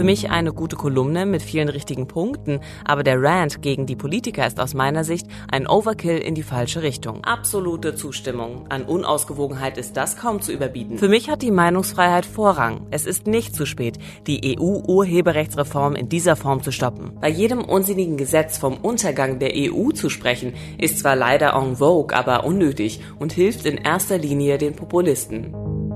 [0.00, 4.46] Für mich eine gute Kolumne mit vielen richtigen Punkten, aber der Rant gegen die Politiker
[4.46, 7.22] ist aus meiner Sicht ein Overkill in die falsche Richtung.
[7.22, 8.64] Absolute Zustimmung.
[8.70, 10.96] An Unausgewogenheit ist das kaum zu überbieten.
[10.96, 12.86] Für mich hat die Meinungsfreiheit Vorrang.
[12.90, 17.18] Es ist nicht zu spät, die EU-Urheberrechtsreform in dieser Form zu stoppen.
[17.20, 22.16] Bei jedem unsinnigen Gesetz vom Untergang der EU zu sprechen, ist zwar leider en vogue,
[22.16, 25.89] aber unnötig und hilft in erster Linie den Populisten.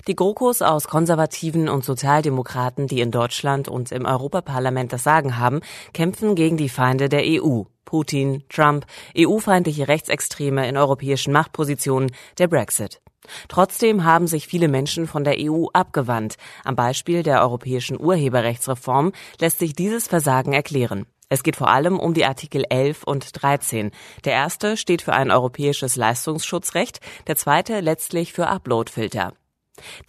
[0.08, 5.62] Die GroKos aus Konservativen und Sozialdemokraten, die in Deutschland und im Europaparlament das Sagen haben,
[5.94, 7.64] kämpfen gegen die Feinde der EU.
[7.86, 8.86] Putin, Trump,
[9.18, 13.02] EU-feindliche Rechtsextreme in europäischen Machtpositionen, der Brexit.
[13.48, 16.38] Trotzdem haben sich viele Menschen von der EU abgewandt.
[16.64, 21.06] Am Beispiel der europäischen Urheberrechtsreform lässt sich dieses Versagen erklären.
[21.30, 23.92] Es geht vor allem um die Artikel 11 und 13.
[24.26, 29.34] Der erste steht für ein europäisches Leistungsschutzrecht, der zweite letztlich für Uploadfilter.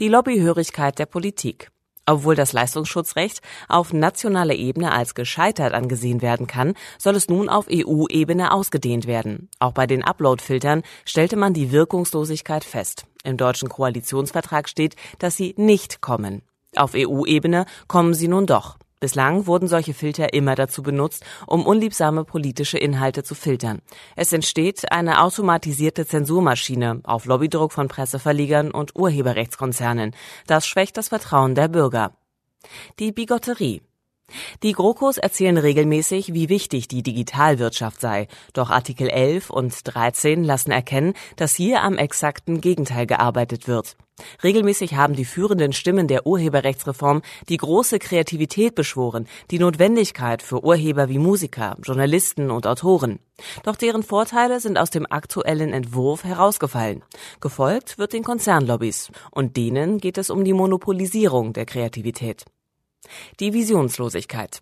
[0.00, 1.70] Die Lobbyhörigkeit der Politik.
[2.04, 7.66] Obwohl das Leistungsschutzrecht auf nationaler Ebene als gescheitert angesehen werden kann, soll es nun auf
[7.70, 9.48] EU-Ebene ausgedehnt werden.
[9.60, 13.04] Auch bei den Upload-Filtern stellte man die Wirkungslosigkeit fest.
[13.22, 16.42] Im deutschen Koalitionsvertrag steht, dass sie nicht kommen.
[16.74, 18.78] Auf EU-Ebene kommen sie nun doch.
[19.02, 23.82] Bislang wurden solche Filter immer dazu benutzt, um unliebsame politische Inhalte zu filtern.
[24.14, 30.14] Es entsteht eine automatisierte Zensurmaschine auf Lobbydruck von Presseverlegern und Urheberrechtskonzernen.
[30.46, 32.12] Das schwächt das Vertrauen der Bürger.
[33.00, 33.82] Die Bigotterie.
[34.62, 38.28] Die GroKos erzählen regelmäßig, wie wichtig die Digitalwirtschaft sei.
[38.52, 43.96] Doch Artikel 11 und 13 lassen erkennen, dass hier am exakten Gegenteil gearbeitet wird.
[44.42, 51.08] Regelmäßig haben die führenden Stimmen der Urheberrechtsreform die große Kreativität beschworen, die Notwendigkeit für Urheber
[51.08, 53.18] wie Musiker, Journalisten und Autoren.
[53.64, 57.02] Doch deren Vorteile sind aus dem aktuellen Entwurf herausgefallen.
[57.40, 59.10] Gefolgt wird den Konzernlobbys.
[59.30, 62.44] Und denen geht es um die Monopolisierung der Kreativität.
[63.40, 64.60] Die Visionslosigkeit.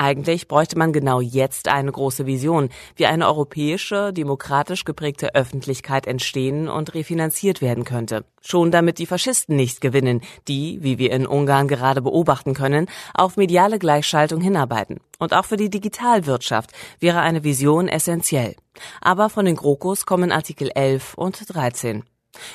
[0.00, 6.68] Eigentlich bräuchte man genau jetzt eine große Vision, wie eine europäische, demokratisch geprägte Öffentlichkeit entstehen
[6.68, 8.24] und refinanziert werden könnte.
[8.40, 13.36] Schon damit die Faschisten nicht gewinnen, die, wie wir in Ungarn gerade beobachten können, auf
[13.36, 15.00] mediale Gleichschaltung hinarbeiten.
[15.18, 18.54] Und auch für die Digitalwirtschaft wäre eine Vision essentiell.
[19.00, 22.04] Aber von den GroKos kommen Artikel 11 und 13.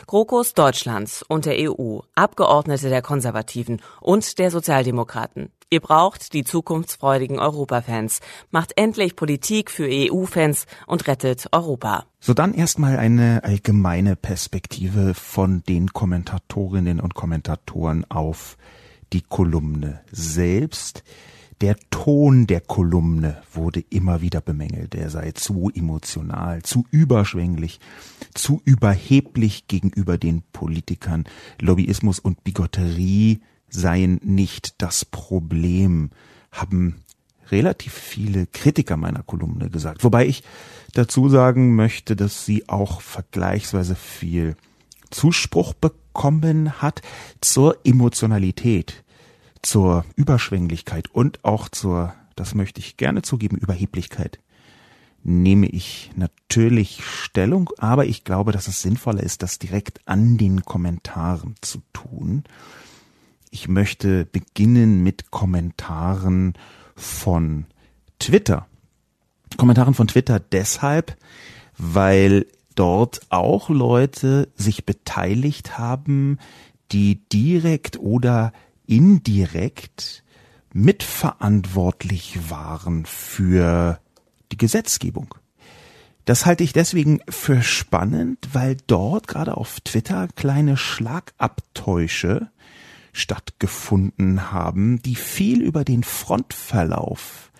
[0.07, 5.51] GroKos Deutschlands und der EU, Abgeordnete der Konservativen und der Sozialdemokraten.
[5.73, 8.19] Ihr braucht die zukunftsfreudigen Europafans.
[8.51, 12.05] Macht endlich Politik für EU-Fans und rettet Europa.
[12.19, 18.55] So dann erstmal eine allgemeine Perspektive von den Kommentatorinnen und Kommentatoren auf
[19.13, 21.03] die Kolumne selbst.
[21.61, 24.95] Der Ton der Kolumne wurde immer wieder bemängelt.
[24.95, 27.79] Er sei zu emotional, zu überschwänglich,
[28.33, 31.25] zu überheblich gegenüber den Politikern.
[31.59, 36.11] Lobbyismus und Bigotterie seien nicht das Problem,
[36.51, 37.03] haben
[37.51, 40.03] relativ viele Kritiker meiner Kolumne gesagt.
[40.03, 40.43] Wobei ich
[40.93, 44.55] dazu sagen möchte, dass sie auch vergleichsweise viel
[45.09, 47.01] Zuspruch bekommen hat
[47.41, 49.02] zur Emotionalität
[49.63, 54.39] zur Überschwänglichkeit und auch zur, das möchte ich gerne zugeben, Überheblichkeit
[55.23, 60.63] nehme ich natürlich Stellung, aber ich glaube, dass es sinnvoller ist, das direkt an den
[60.63, 62.43] Kommentaren zu tun.
[63.49, 66.53] Ich möchte beginnen mit Kommentaren
[66.95, 67.65] von
[68.19, 68.67] Twitter.
[69.57, 71.15] Kommentaren von Twitter deshalb,
[71.77, 76.39] weil dort auch Leute sich beteiligt haben,
[76.91, 78.51] die direkt oder
[78.93, 80.23] indirekt
[80.71, 83.99] mitverantwortlich waren für
[84.51, 85.33] die Gesetzgebung.
[86.25, 92.49] Das halte ich deswegen für spannend, weil dort gerade auf Twitter kleine Schlagabtäusche
[93.13, 97.51] stattgefunden haben, die viel über den Frontverlauf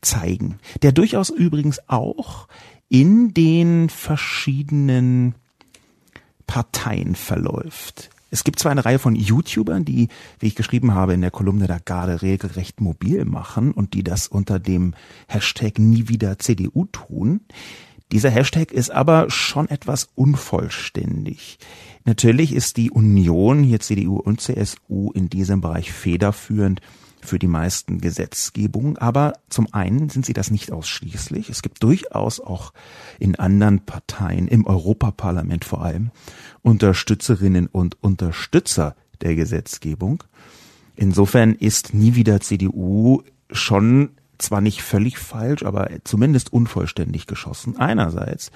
[0.00, 2.48] zeigen, der durchaus übrigens auch
[2.88, 5.36] in den verschiedenen
[6.48, 8.10] Parteien verläuft.
[8.30, 11.66] Es gibt zwar eine Reihe von YouTubern, die, wie ich geschrieben habe, in der Kolumne
[11.66, 14.94] der Garde regelrecht mobil machen und die das unter dem
[15.26, 17.40] Hashtag nie wieder CDU tun.
[18.12, 21.58] Dieser Hashtag ist aber schon etwas unvollständig.
[22.04, 26.80] Natürlich ist die Union, hier CDU und CSU, in diesem Bereich federführend
[27.22, 28.96] für die meisten Gesetzgebungen.
[28.98, 31.50] Aber zum einen sind sie das nicht ausschließlich.
[31.50, 32.72] Es gibt durchaus auch
[33.18, 36.10] in anderen Parteien, im Europaparlament vor allem,
[36.62, 40.24] Unterstützerinnen und Unterstützer der Gesetzgebung.
[40.96, 47.76] Insofern ist nie wieder CDU schon zwar nicht völlig falsch, aber zumindest unvollständig geschossen.
[47.78, 48.50] Einerseits.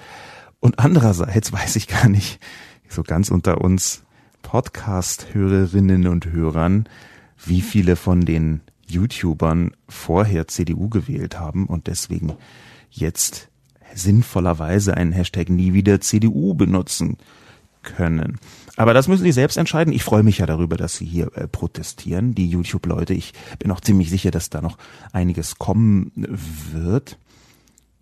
[0.59, 2.39] Und andererseits weiß ich gar nicht,
[2.89, 4.03] so ganz unter uns
[4.41, 6.87] Podcast-Hörerinnen und Hörern,
[7.43, 12.33] wie viele von den YouTubern vorher CDU gewählt haben und deswegen
[12.91, 13.49] jetzt
[13.93, 17.17] sinnvollerweise einen Hashtag nie wieder CDU benutzen
[17.81, 18.39] können.
[18.77, 19.93] Aber das müssen Sie selbst entscheiden.
[19.93, 23.13] Ich freue mich ja darüber, dass Sie hier äh, protestieren, die YouTube-Leute.
[23.13, 24.77] Ich bin auch ziemlich sicher, dass da noch
[25.13, 27.17] einiges kommen wird.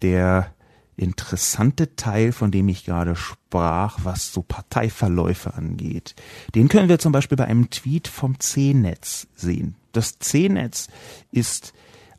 [0.01, 0.53] Der
[0.97, 6.15] interessante Teil, von dem ich gerade sprach, was so Parteiverläufe angeht,
[6.55, 9.75] den können wir zum Beispiel bei einem Tweet vom C-Netz sehen.
[9.91, 10.87] Das C-Netz
[11.31, 11.73] ist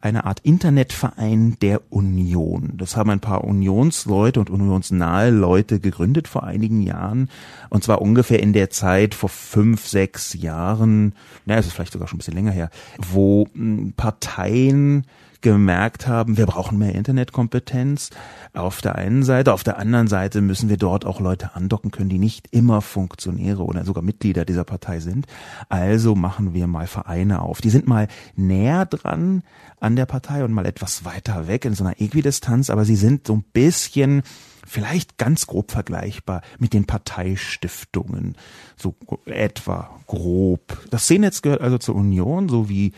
[0.04, 2.74] eine Art Internetverein der Union.
[2.76, 7.30] Das haben ein paar Unionsleute und unionsnahe Leute gegründet vor einigen Jahren.
[7.70, 11.14] Und zwar ungefähr in der Zeit vor fünf, sechs Jahren,
[11.46, 15.06] naja, es ist vielleicht sogar schon ein bisschen länger her, wo hm, Parteien
[15.44, 18.08] gemerkt haben, wir brauchen mehr Internetkompetenz
[18.54, 19.52] auf der einen Seite.
[19.52, 23.62] Auf der anderen Seite müssen wir dort auch Leute andocken können, die nicht immer Funktionäre
[23.62, 25.26] oder sogar Mitglieder dieser Partei sind.
[25.68, 27.60] Also machen wir mal Vereine auf.
[27.60, 29.42] Die sind mal näher dran
[29.80, 33.26] an der Partei und mal etwas weiter weg in so einer Äquidistanz, aber sie sind
[33.26, 34.22] so ein bisschen
[34.66, 38.34] vielleicht ganz grob vergleichbar mit den Parteistiftungen,
[38.76, 38.94] so
[39.26, 40.78] etwa grob.
[40.90, 42.92] Das Seenetz gehört also zur Union, so wie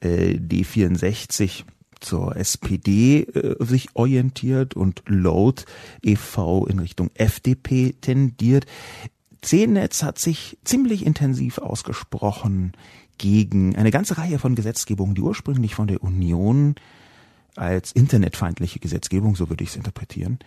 [0.00, 1.62] äh, D64
[2.02, 5.62] zur SPD äh, sich orientiert und Load
[6.02, 6.66] e.V.
[6.66, 8.66] in Richtung FDP tendiert.
[9.42, 12.72] C-Netz hat sich ziemlich intensiv ausgesprochen
[13.18, 16.76] gegen eine ganze Reihe von Gesetzgebungen, die ursprünglich von der Union
[17.56, 20.38] als internetfeindliche Gesetzgebung, so würde ich es interpretieren,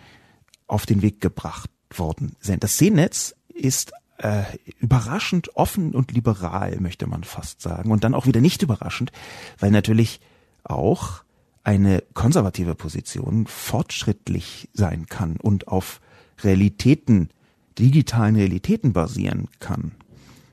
[0.66, 2.64] auf den Weg gebracht worden sind.
[2.64, 4.44] Das C-Netz ist äh,
[4.80, 7.90] überraschend offen und liberal, möchte man fast sagen.
[7.90, 9.12] Und dann auch wieder nicht überraschend,
[9.58, 10.20] weil natürlich
[10.64, 11.22] auch
[11.66, 16.00] eine konservative Position fortschrittlich sein kann und auf
[16.44, 17.30] Realitäten,
[17.76, 19.92] digitalen Realitäten basieren kann.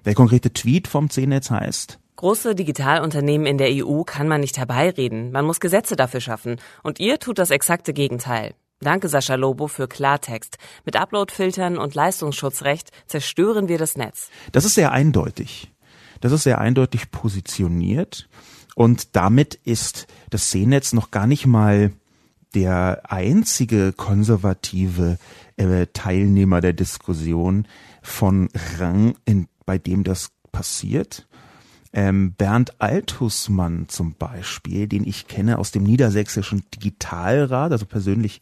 [0.06, 5.32] Der konkrete Tweet vom C-Netz heißt, Große Digitalunternehmen in der EU kann man nicht herbeireden.
[5.32, 6.58] Man muss Gesetze dafür schaffen.
[6.82, 8.54] Und ihr tut das exakte Gegenteil.
[8.80, 10.58] Danke, Sascha Lobo, für Klartext.
[10.86, 14.30] Mit Uploadfiltern und Leistungsschutzrecht zerstören wir das Netz.
[14.52, 15.72] Das ist sehr eindeutig.
[16.22, 18.30] Das ist sehr eindeutig positioniert.
[18.76, 21.92] Und damit ist das Seenetz noch gar nicht mal
[22.56, 25.18] der einzige konservative
[25.58, 27.68] äh, Teilnehmer der Diskussion
[28.02, 31.28] von Rang, in, bei dem das passiert.
[31.94, 38.42] Ähm, Bernd Altusmann zum Beispiel, den ich kenne aus dem niedersächsischen Digitalrat, also persönlich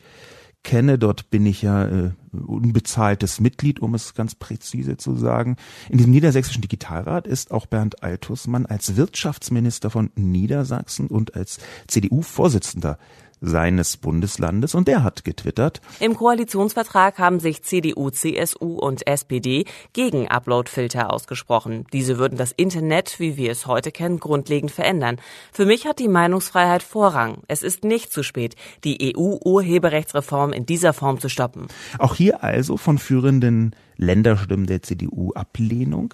[0.64, 0.98] kenne.
[0.98, 5.58] Dort bin ich ja äh, unbezahltes Mitglied, um es ganz präzise zu sagen.
[5.90, 12.98] In diesem niedersächsischen Digitalrat ist auch Bernd Altusmann als Wirtschaftsminister von Niedersachsen und als CDU-Vorsitzender
[13.42, 15.82] seines Bundeslandes und der hat getwittert.
[16.00, 21.86] Im Koalitionsvertrag haben sich CDU, CSU und SPD gegen Uploadfilter ausgesprochen.
[21.92, 25.18] Diese würden das Internet, wie wir es heute kennen, grundlegend verändern.
[25.52, 27.40] Für mich hat die Meinungsfreiheit Vorrang.
[27.48, 31.68] Es ist nicht zu spät, die EU-Urheberrechtsreform in dieser Form zu stoppen.
[31.98, 36.14] Auch hier also von führenden Länderstimmen der CDU Ablehnung.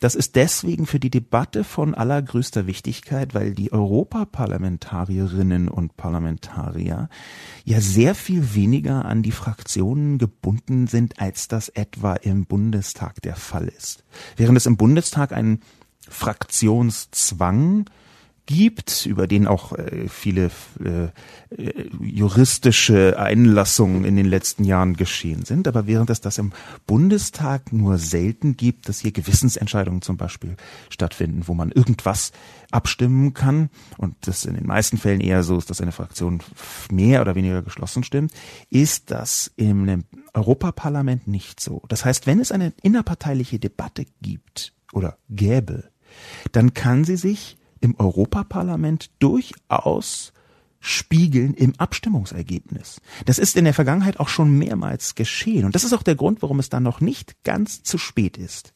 [0.00, 7.08] Das ist deswegen für die Debatte von allergrößter Wichtigkeit, weil die Europaparlamentarierinnen und Parlamentarier
[7.64, 13.36] ja sehr viel weniger an die Fraktionen gebunden sind, als das etwa im Bundestag der
[13.36, 14.04] Fall ist.
[14.36, 15.60] Während es im Bundestag ein
[16.08, 17.86] Fraktionszwang
[18.46, 20.50] gibt, über den auch äh, viele
[20.82, 21.08] äh,
[21.50, 25.68] äh, juristische Einlassungen in den letzten Jahren geschehen sind.
[25.68, 26.52] Aber während es das im
[26.86, 30.56] Bundestag nur selten gibt, dass hier Gewissensentscheidungen zum Beispiel
[30.88, 32.32] stattfinden, wo man irgendwas
[32.70, 36.42] abstimmen kann und das in den meisten Fällen eher so ist, dass eine Fraktion
[36.90, 38.32] mehr oder weniger geschlossen stimmt,
[38.70, 41.82] ist das im Europaparlament nicht so.
[41.88, 45.90] Das heißt, wenn es eine innerparteiliche Debatte gibt oder gäbe,
[46.52, 50.32] dann kann sie sich im Europaparlament durchaus
[50.80, 53.00] spiegeln im Abstimmungsergebnis.
[53.24, 55.64] Das ist in der Vergangenheit auch schon mehrmals geschehen.
[55.64, 58.72] Und das ist auch der Grund, warum es dann noch nicht ganz zu spät ist.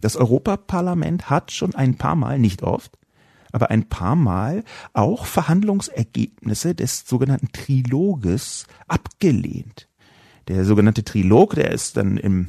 [0.00, 2.98] Das Europaparlament hat schon ein paar Mal, nicht oft,
[3.52, 9.88] aber ein paar Mal auch Verhandlungsergebnisse des sogenannten Triloges abgelehnt.
[10.48, 12.48] Der sogenannte Trilog, der ist dann im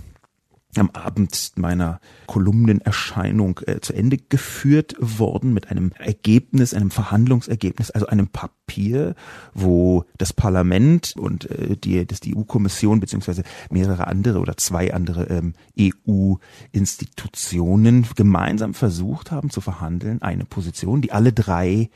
[0.78, 8.08] am Abend meiner Kolumnenerscheinung äh, zu Ende geführt worden mit einem Ergebnis, einem Verhandlungsergebnis, also
[8.08, 9.16] einem Papier,
[9.54, 15.24] wo das Parlament und äh, die, das die EU-Kommission beziehungsweise mehrere andere oder zwei andere
[15.26, 21.90] ähm, EU-Institutionen gemeinsam versucht haben zu verhandeln, eine Position, die alle drei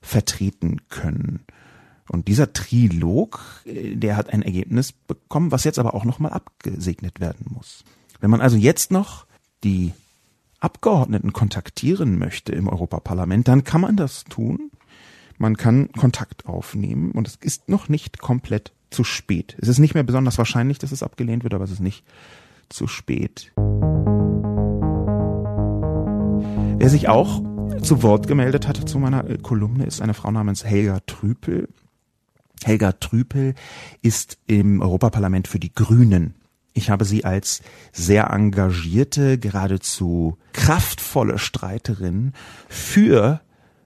[0.00, 1.44] vertreten können.
[2.08, 7.20] Und dieser Trilog, äh, der hat ein Ergebnis bekommen, was jetzt aber auch nochmal abgesegnet
[7.20, 7.84] werden muss.
[8.24, 9.26] Wenn man also jetzt noch
[9.64, 9.92] die
[10.58, 14.70] Abgeordneten kontaktieren möchte im Europaparlament, dann kann man das tun.
[15.36, 19.58] Man kann Kontakt aufnehmen und es ist noch nicht komplett zu spät.
[19.60, 22.02] Es ist nicht mehr besonders wahrscheinlich, dass es abgelehnt wird, aber es ist nicht
[22.70, 23.52] zu spät.
[26.78, 27.42] Wer sich auch
[27.82, 31.68] zu Wort gemeldet hatte zu meiner Kolumne, ist eine Frau namens Helga Trüpel.
[32.62, 33.54] Helga Trüpel
[34.00, 36.36] ist im Europaparlament für die Grünen
[36.74, 37.62] ich habe sie als
[37.92, 42.32] sehr engagierte, geradezu kraftvolle Streiterin
[42.68, 43.40] für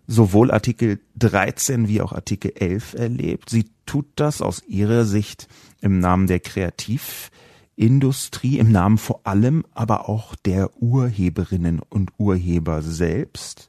[0.06, 3.50] sowohl Artikel 13 wie auch Artikel 11 erlebt.
[3.50, 5.48] Sie tut das aus ihrer Sicht
[5.82, 13.68] im Namen der Kreativindustrie, im Namen vor allem aber auch der Urheberinnen und Urheber selbst.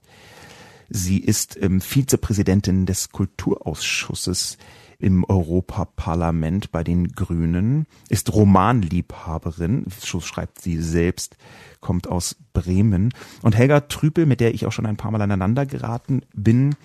[0.89, 4.57] Sie ist ähm, Vizepräsidentin des Kulturausschusses
[4.99, 11.37] im Europaparlament bei den Grünen, ist Romanliebhaberin, so schreibt sie selbst,
[11.79, 13.13] kommt aus Bremen.
[13.41, 16.75] Und Helga Trüpel, mit der ich auch schon ein paar Mal aneinander geraten bin,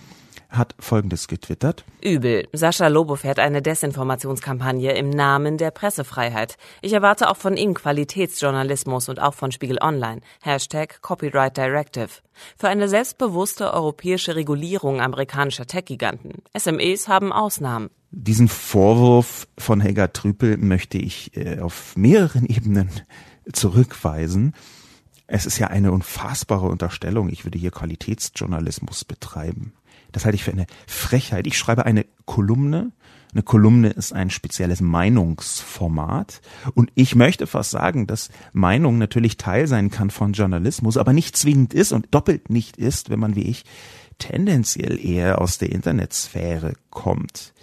[0.57, 1.85] hat Folgendes getwittert.
[2.03, 2.49] Übel.
[2.53, 6.57] Sascha Lobo fährt eine Desinformationskampagne im Namen der Pressefreiheit.
[6.83, 10.21] Ich erwarte auch von ihm Qualitätsjournalismus und auch von Spiegel Online.
[10.43, 12.09] Hashtag Copyright Directive.
[12.57, 16.43] Für eine selbstbewusste europäische Regulierung amerikanischer Tech-Giganten.
[16.57, 17.91] SMEs haben Ausnahmen.
[18.11, 22.91] Diesen Vorwurf von Helga Trüpel möchte ich äh, auf mehreren Ebenen
[23.53, 24.55] zurückweisen.
[25.27, 27.29] Es ist ja eine unfassbare Unterstellung.
[27.29, 29.73] Ich würde hier Qualitätsjournalismus betreiben.
[30.15, 31.47] Das halte ich für eine Frechheit.
[31.49, 32.93] Ich schreibe eine Kolumne.
[33.33, 36.41] Eine Kolumne ist ein spezielles Meinungsformat.
[36.75, 41.37] Und ich möchte fast sagen, dass Meinung natürlich Teil sein kann von Journalismus, aber nicht
[41.37, 43.65] zwingend ist und doppelt nicht ist, wenn man wie ich
[44.19, 47.54] tendenziell eher aus der Internetsphäre kommt.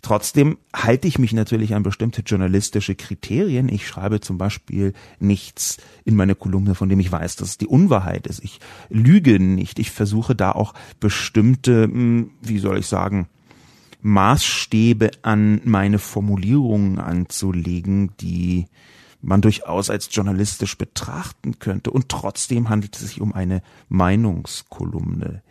[0.00, 3.68] Trotzdem halte ich mich natürlich an bestimmte journalistische Kriterien.
[3.68, 7.66] Ich schreibe zum Beispiel nichts in meine Kolumne, von dem ich weiß, dass es die
[7.66, 8.42] Unwahrheit ist.
[8.44, 9.78] Ich lüge nicht.
[9.78, 13.28] Ich versuche da auch bestimmte, hm, wie soll ich sagen,
[14.00, 18.66] Maßstäbe an meine Formulierungen anzulegen, die
[19.20, 21.90] man durchaus als journalistisch betrachten könnte.
[21.90, 25.42] Und trotzdem handelt es sich um eine Meinungskolumne.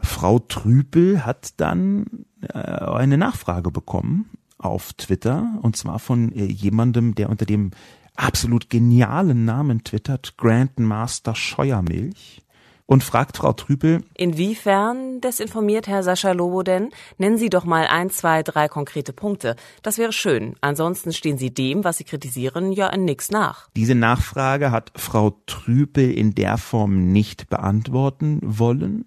[0.00, 7.30] Frau Trüpel hat dann eine Nachfrage bekommen auf Twitter und zwar von äh, jemandem, der
[7.30, 7.72] unter dem
[8.16, 12.42] absolut genialen Namen twittert, Grandmaster Scheuermilch
[12.86, 14.04] und fragt Frau Trüpel.
[14.14, 16.90] Inwiefern desinformiert Herr Sascha Lobo denn?
[17.16, 19.56] Nennen Sie doch mal ein, zwei, drei konkrete Punkte.
[19.82, 20.56] Das wäre schön.
[20.60, 23.68] Ansonsten stehen Sie dem, was Sie kritisieren, ja in nix nach.
[23.76, 29.06] Diese Nachfrage hat Frau Trüpel in der Form nicht beantworten wollen.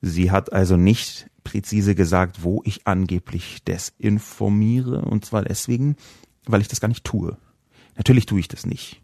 [0.00, 5.96] Sie hat also nicht präzise gesagt, wo ich angeblich desinformiere, und zwar deswegen,
[6.44, 7.38] weil ich das gar nicht tue.
[7.96, 9.00] Natürlich tue ich das nicht.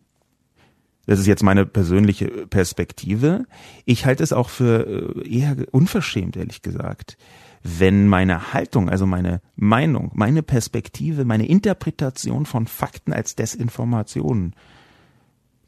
[1.07, 3.47] Das ist jetzt meine persönliche Perspektive.
[3.87, 7.17] Ich halte es auch für äh, eher unverschämt, ehrlich gesagt,
[7.63, 14.53] wenn meine Haltung, also meine Meinung, meine Perspektive, meine Interpretation von Fakten als Desinformation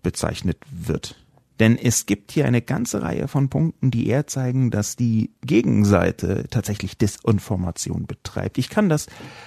[0.02, 1.25] bezeichnet wird.
[1.58, 6.44] Denn es gibt hier eine ganze Reihe von Punkten, die eher zeigen, dass die Gegenseite
[6.50, 8.58] tatsächlich Desinformation betreibt.
[8.58, 9.06] Ich kann das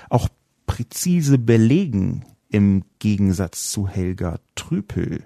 [0.10, 0.28] auch
[0.66, 5.24] präzise belegen im Gegensatz zu Helga Trüpel.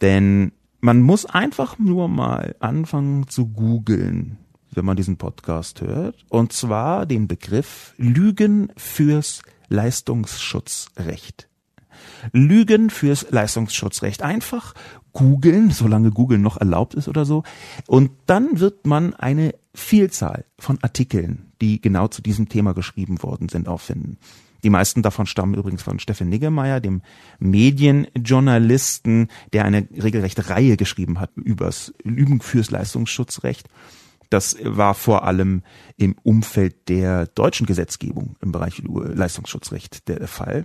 [0.00, 0.52] Denn
[0.84, 4.36] Man muss einfach nur mal anfangen zu googeln,
[4.70, 6.26] wenn man diesen Podcast hört.
[6.28, 11.48] Und zwar den Begriff Lügen fürs Leistungsschutzrecht.
[12.32, 14.22] Lügen fürs Leistungsschutzrecht.
[14.22, 14.74] Einfach
[15.12, 17.44] googeln, solange Google noch erlaubt ist oder so.
[17.86, 23.48] Und dann wird man eine Vielzahl von Artikeln, die genau zu diesem Thema geschrieben worden
[23.48, 24.18] sind, auffinden.
[24.64, 27.02] Die meisten davon stammen übrigens von Steffen Niggemeier, dem
[27.38, 33.68] Medienjournalisten, der eine regelrechte Reihe geschrieben hat übers Lügen fürs Leistungsschutzrecht.
[34.30, 35.62] Das war vor allem
[35.98, 40.64] im Umfeld der deutschen Gesetzgebung im Bereich Leistungsschutzrecht der Fall.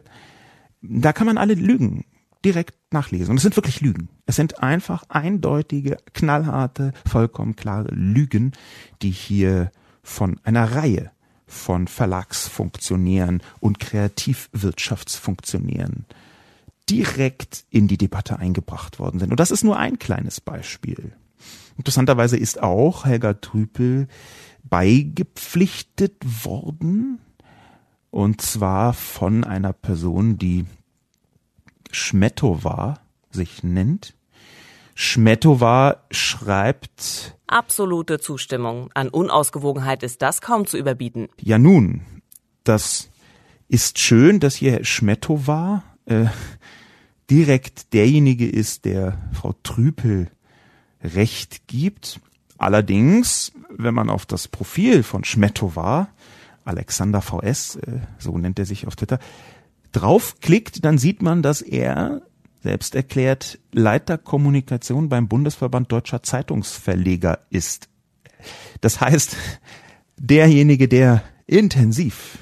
[0.81, 2.05] Da kann man alle Lügen
[2.45, 3.31] direkt nachlesen.
[3.31, 4.09] Und es sind wirklich Lügen.
[4.25, 8.53] Es sind einfach eindeutige, knallharte, vollkommen klare Lügen,
[9.01, 9.71] die hier
[10.01, 11.12] von einer Reihe
[11.45, 16.05] von Verlagsfunktionären und Kreativwirtschaftsfunktionären
[16.89, 19.31] direkt in die Debatte eingebracht worden sind.
[19.31, 21.13] Und das ist nur ein kleines Beispiel.
[21.77, 24.09] Interessanterweise ist auch Helga Trüpel
[24.63, 27.19] beigepflichtet worden,
[28.11, 30.65] und zwar von einer Person, die
[31.91, 32.99] Schmetova
[33.31, 34.15] sich nennt.
[34.95, 38.91] Schmetova schreibt Absolute Zustimmung.
[38.93, 41.29] An Unausgewogenheit ist das kaum zu überbieten.
[41.39, 42.01] Ja nun,
[42.63, 43.09] das
[43.67, 46.25] ist schön, dass hier Schmetova äh,
[47.29, 50.29] direkt derjenige ist, der Frau Trüpel
[51.01, 52.19] Recht gibt.
[52.57, 56.09] Allerdings, wenn man auf das Profil von Schmetova,
[56.69, 59.19] Alexander VS, äh, so nennt er sich auf Twitter,
[59.91, 62.21] draufklickt, dann sieht man, dass er
[62.61, 67.89] selbst erklärt Leiter Kommunikation beim Bundesverband Deutscher Zeitungsverleger ist.
[68.81, 69.35] Das heißt,
[70.17, 72.38] derjenige, der intensiv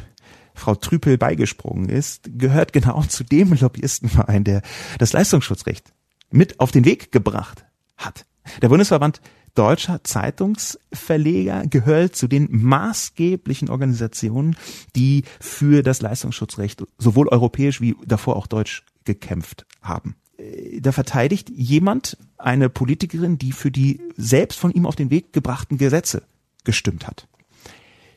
[0.53, 4.61] Frau Trüpel beigesprungen ist, gehört genau zu dem Lobbyistenverein, der
[4.97, 5.93] das Leistungsschutzrecht
[6.31, 7.65] mit auf den Weg gebracht
[7.95, 8.25] hat.
[8.61, 9.21] Der Bundesverband
[9.57, 14.55] Deutscher Zeitungsverleger gehört zu den maßgeblichen Organisationen,
[14.95, 20.15] die für das Leistungsschutzrecht sowohl europäisch wie davor auch deutsch gekämpft haben.
[20.37, 25.33] Äh, da verteidigt jemand eine Politikerin, die für die selbst von ihm auf den Weg
[25.33, 26.21] gebrachten Gesetze
[26.63, 27.27] gestimmt hat.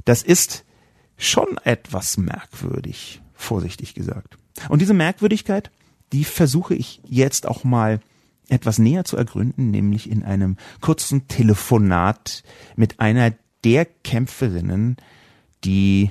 [0.04, 0.64] Das ist
[1.16, 4.36] schon etwas merkwürdig, vorsichtig gesagt.
[4.68, 5.70] Und diese Merkwürdigkeit,
[6.12, 8.00] die versuche ich jetzt auch mal
[8.50, 12.42] etwas näher zu ergründen, nämlich in einem kurzen Telefonat
[12.76, 13.32] mit einer
[13.64, 14.96] der Kämpferinnen,
[15.64, 16.10] die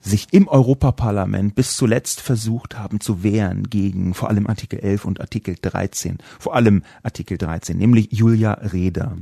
[0.00, 5.20] sich im Europaparlament bis zuletzt versucht haben zu wehren gegen vor allem Artikel 11 und
[5.20, 9.16] Artikel 13, vor allem Artikel 13, nämlich Julia Reda.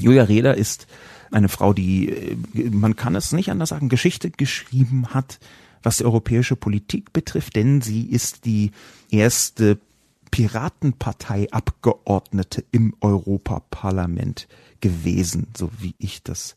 [0.00, 0.88] Julia Reda ist
[1.30, 2.36] eine Frau, die, äh,
[2.70, 5.38] man kann es nicht anders sagen, Geschichte geschrieben hat,
[5.82, 8.72] was die europäische Politik betrifft, denn sie ist die
[9.10, 9.78] erste
[10.32, 14.48] Piratenpartei-Abgeordnete im Europaparlament
[14.80, 16.56] gewesen, so wie ich das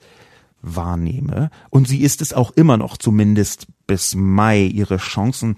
[0.61, 1.51] wahrnehme.
[1.69, 4.63] Und sie ist es auch immer noch, zumindest bis Mai.
[4.63, 5.57] Ihre Chancen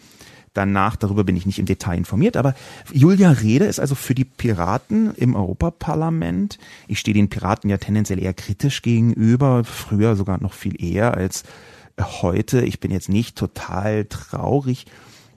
[0.53, 2.56] danach, darüber bin ich nicht im Detail informiert, aber
[2.91, 6.58] Julia Rede ist also für die Piraten im Europaparlament.
[6.88, 11.43] Ich stehe den Piraten ja tendenziell eher kritisch gegenüber, früher sogar noch viel eher als
[11.99, 12.65] heute.
[12.65, 14.88] Ich bin jetzt nicht total traurig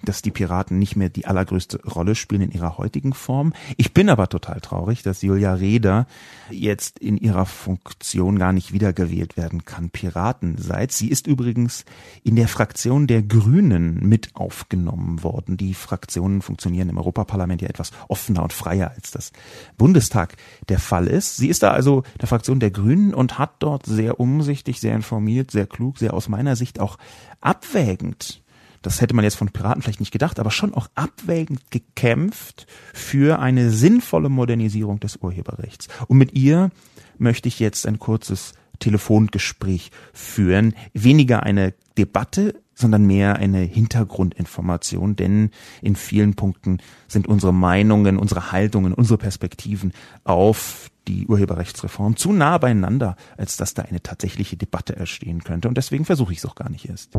[0.03, 3.53] dass die Piraten nicht mehr die allergrößte Rolle spielen in ihrer heutigen Form.
[3.77, 6.07] Ich bin aber total traurig, dass Julia Reda
[6.51, 10.93] jetzt in ihrer Funktion gar nicht wiedergewählt werden kann, Piraten seit.
[10.93, 11.85] Sie ist übrigens
[12.25, 15.57] in der Fraktion der Grünen mit aufgenommen worden.
[15.57, 19.33] Die Fraktionen funktionieren im Europaparlament ja etwas offener und freier, als das
[19.77, 20.37] Bundestag
[20.69, 21.37] der Fall ist.
[21.37, 25.51] Sie ist da also der Fraktion der Grünen und hat dort sehr umsichtig, sehr informiert,
[25.51, 26.99] sehr klug, sehr aus meiner Sicht auch
[27.41, 28.43] abwägend
[28.83, 33.39] das hätte man jetzt von Piraten vielleicht nicht gedacht, aber schon auch abwägend gekämpft für
[33.39, 35.89] eine sinnvolle Modernisierung des Urheberrechts.
[36.09, 36.71] Und mit ihr
[37.19, 40.75] möchte ich jetzt ein kurzes Telefongespräch führen.
[40.95, 45.51] Weniger eine Debatte, sondern mehr eine Hintergrundinformation, denn
[45.83, 49.93] in vielen Punkten sind unsere Meinungen, unsere Haltungen, unsere Perspektiven
[50.25, 55.69] auf die Urheberrechtsreform zu nah beieinander, als dass da eine tatsächliche Debatte entstehen könnte.
[55.69, 57.17] Und deswegen versuche ich es auch gar nicht erst.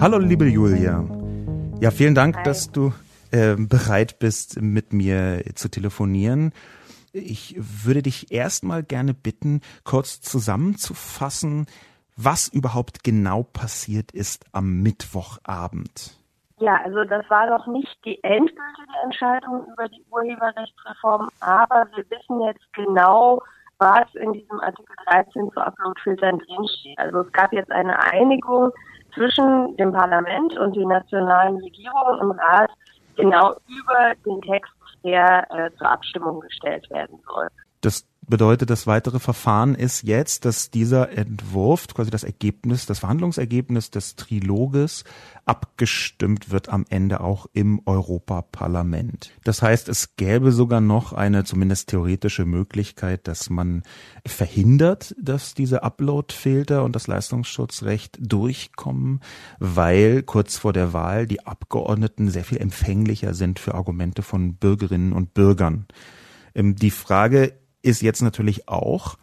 [0.00, 1.04] Hallo, liebe Julia.
[1.80, 2.42] Ja, vielen Dank, Hi.
[2.44, 2.92] dass du
[3.32, 6.52] äh, bereit bist, mit mir zu telefonieren.
[7.12, 11.66] Ich würde dich erstmal gerne bitten, kurz zusammenzufassen,
[12.16, 16.16] was überhaupt genau passiert ist am Mittwochabend.
[16.58, 22.40] Ja, also das war noch nicht die endgültige Entscheidung über die Urheberrechtsreform, aber wir wissen
[22.42, 23.42] jetzt genau,
[23.78, 26.98] was in diesem Artikel 13 zu Uploadfiltern drinsteht.
[26.98, 28.70] Also es gab jetzt eine Einigung
[29.18, 32.70] zwischen dem Parlament und den nationalen Regierungen im Rat,
[33.16, 34.72] genau über den Text,
[35.04, 37.48] der äh, zur Abstimmung gestellt werden soll.
[37.80, 43.90] Das bedeutet, das weitere Verfahren ist jetzt, dass dieser Entwurf, quasi das Ergebnis, das Verhandlungsergebnis
[43.90, 45.04] des Triloges
[45.44, 49.32] abgestimmt wird am Ende auch im Europaparlament.
[49.44, 53.82] Das heißt, es gäbe sogar noch eine zumindest theoretische Möglichkeit, dass man
[54.26, 59.20] verhindert, dass diese Upload-Filter und das Leistungsschutzrecht durchkommen,
[59.58, 65.12] weil kurz vor der Wahl die Abgeordneten sehr viel empfänglicher sind für Argumente von Bürgerinnen
[65.12, 65.86] und Bürgern.
[66.54, 69.16] Ähm, die Frage ist jetzt natürlich auch,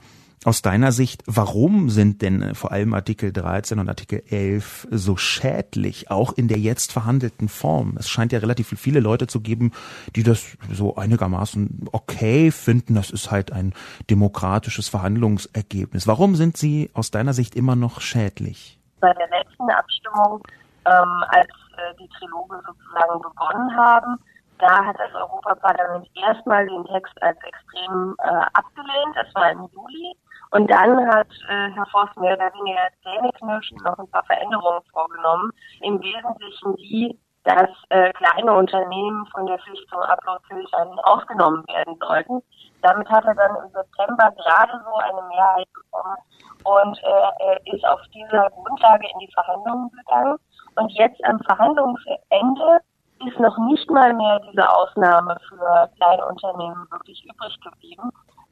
[0.46, 5.18] aus deiner Sicht, warum sind denn äh, vor allem Artikel 13 und Artikel 11 so
[5.18, 7.96] schädlich, auch in der jetzt verhandelten Form?
[7.98, 9.72] Es scheint ja relativ viele Leute zu geben,
[10.16, 12.94] die das so einigermaßen okay finden.
[12.94, 13.74] Das ist halt ein
[14.10, 16.08] demokratisches Verhandlungsergebnis.
[16.08, 18.80] Warum sind sie aus deiner Sicht immer noch schädlich?
[19.00, 20.44] Bei der letzten Abstimmung,
[20.86, 24.20] ähm, als äh, die Triloge sozusagen begonnen haben,
[24.60, 29.16] da hat das Europaparlament erstmal den Text als extrem äh, abgelehnt.
[29.16, 30.16] Das war im Juli.
[30.52, 35.52] Und dann hat äh, Herr Voss mehr oder weniger zähneknirschend noch ein paar Veränderungen vorgenommen.
[35.82, 42.42] Im Wesentlichen die, dass äh, kleine Unternehmen von der Pflicht zum Uploadfiltern ausgenommen werden sollten.
[42.82, 46.18] Damit hat er dann im September gerade so eine Mehrheit bekommen
[46.64, 50.38] und äh, er ist auf dieser Grundlage in die Verhandlungen gegangen.
[50.76, 52.82] Und jetzt am Verhandlungsende
[53.28, 58.10] ist noch nicht mal mehr diese Ausnahme für kleine Unternehmen wirklich übrig geblieben.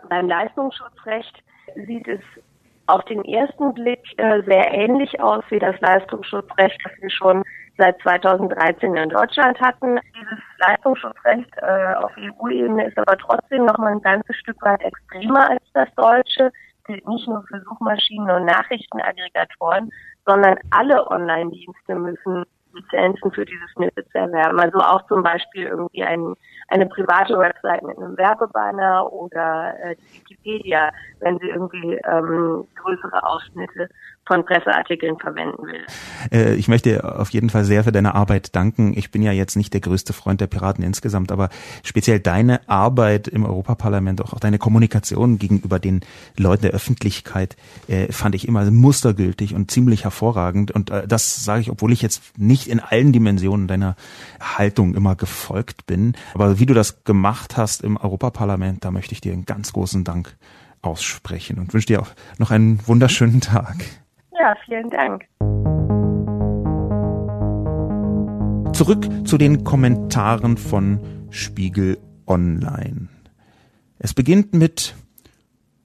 [0.10, 1.43] Beim Leistungsschutzrecht
[1.88, 2.21] sieht es
[2.88, 7.43] auf den ersten Blick äh, sehr ähnlich aus wie das Leistungsschutzrecht, das wir schon
[7.78, 9.99] seit 2013 in Deutschland hatten.
[10.15, 15.49] Dieses Leistungsschutzrecht äh, auf EU-Ebene ist aber trotzdem noch mal ein ganzes Stück weit extremer
[15.49, 16.52] als das deutsche.
[16.86, 19.89] Gilt nicht nur für Suchmaschinen und Nachrichtenaggregatoren,
[20.26, 24.59] sondern alle Online-Dienste müssen Lizenzen für diese Snippets erwerben.
[24.59, 26.36] Also auch zum Beispiel irgendwie ein,
[26.69, 33.23] eine private Website mit einem Werbebanner oder äh, die Wikipedia, wenn sie irgendwie ähm, größere
[33.23, 33.89] Ausschnitte
[34.25, 35.86] von Presseartikeln verwenden will.
[36.31, 38.93] Äh, ich möchte auf jeden Fall sehr für deine Arbeit danken.
[38.97, 41.49] Ich bin ja jetzt nicht der größte Freund der Piraten insgesamt, aber
[41.83, 46.01] speziell deine Arbeit im Europaparlament, auch deine Kommunikation gegenüber den
[46.38, 47.57] Leuten der Öffentlichkeit,
[47.88, 50.71] äh, fand ich immer mustergültig und ziemlich hervorragend.
[50.71, 53.95] Und äh, das sage ich, obwohl ich jetzt nicht in allen Dimensionen deiner
[54.39, 56.13] Haltung immer gefolgt bin.
[56.33, 60.05] Aber wie du das gemacht hast im Europaparlament, da möchte ich dir einen ganz großen
[60.05, 60.36] Dank
[60.81, 64.02] aussprechen und wünsche dir auch noch einen wunderschönen Tag.
[64.43, 65.23] Ja, vielen Dank.
[68.75, 73.08] Zurück zu den Kommentaren von Spiegel Online.
[73.99, 74.95] Es beginnt mit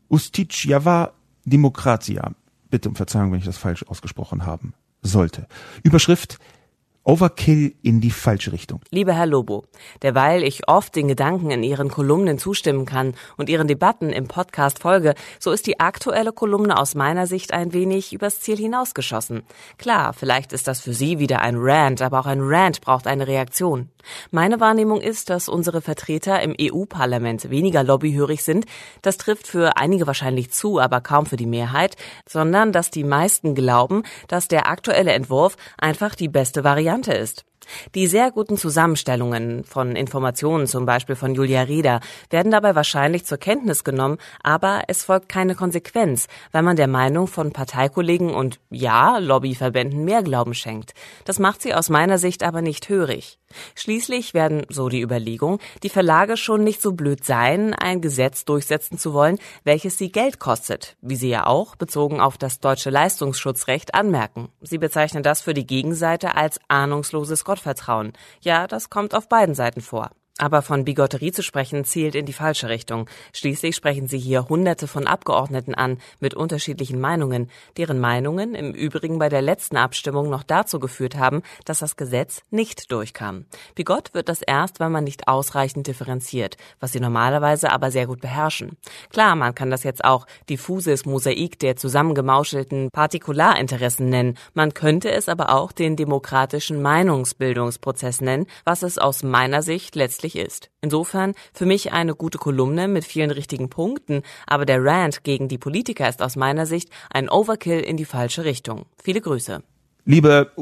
[0.09, 1.13] Ustitschjava
[1.45, 2.33] Demokratia.
[2.69, 5.47] Bitte um Verzeihung, wenn ich das falsch ausgesprochen haben sollte.
[5.85, 6.41] Überschrift
[7.09, 8.83] Overkill in die falsche Richtung.
[8.91, 9.65] Lieber Herr Lobo,
[10.03, 14.81] derweil ich oft den Gedanken in Ihren Kolumnen zustimmen kann und Ihren Debatten im Podcast
[14.81, 19.45] folge, so ist die aktuelle Kolumne aus meiner Sicht ein wenig übers Ziel hinausgeschossen.
[19.79, 23.27] Klar, vielleicht ist das für Sie wieder ein Rant, aber auch ein Rant braucht eine
[23.27, 23.89] Reaktion.
[24.31, 28.67] Meine Wahrnehmung ist, dass unsere Vertreter im EU-Parlament weniger lobbyhörig sind.
[29.03, 31.97] Das trifft für einige wahrscheinlich zu, aber kaum für die Mehrheit,
[32.29, 37.45] sondern dass die meisten glauben, dass der aktuelle Entwurf einfach die beste Variante ist.
[37.95, 43.39] Die sehr guten Zusammenstellungen von Informationen, zum Beispiel von Julia Rieder, werden dabei wahrscheinlich zur
[43.39, 49.19] Kenntnis genommen, aber es folgt keine Konsequenz, weil man der Meinung von Parteikollegen und ja,
[49.19, 50.95] Lobbyverbänden mehr Glauben schenkt.
[51.25, 53.39] Das macht sie aus meiner Sicht aber nicht hörig.
[53.75, 58.99] Schließlich werden, so die Überlegung, die Verlage schon nicht so blöd sein, ein Gesetz durchsetzen
[58.99, 63.95] zu wollen, welches sie Geld kostet, wie sie ja auch, bezogen auf das deutsche Leistungsschutzrecht,
[63.95, 64.49] anmerken.
[64.61, 68.13] Sie bezeichnen das für die Gegenseite als ahnungsloses Gottvertrauen.
[68.41, 70.11] Ja, das kommt auf beiden Seiten vor.
[70.39, 73.11] Aber von Bigotterie zu sprechen zielt in die falsche Richtung.
[73.33, 79.19] Schließlich sprechen Sie hier Hunderte von Abgeordneten an mit unterschiedlichen Meinungen, deren Meinungen im Übrigen
[79.19, 83.47] bei der letzten Abstimmung noch dazu geführt haben, dass das Gesetz nicht durchkam.
[83.75, 88.21] Bigott wird das erst, wenn man nicht ausreichend differenziert, was Sie normalerweise aber sehr gut
[88.21, 88.77] beherrschen.
[89.11, 94.39] Klar, man kann das jetzt auch diffuses Mosaik der zusammengemauschelten Partikularinteressen nennen.
[94.55, 100.28] Man könnte es aber auch den demokratischen Meinungsbildungsprozess nennen, was es aus meiner Sicht letztlich
[100.29, 100.71] möglich ist.
[100.81, 105.59] Insofern für mich eine gute Kolumne mit vielen richtigen Punkten, aber der Rant gegen die
[105.59, 108.87] Politiker ist aus meiner Sicht ein Overkill in die falsche Richtung.
[109.03, 109.63] Viele Grüße.
[110.05, 110.53] Liebe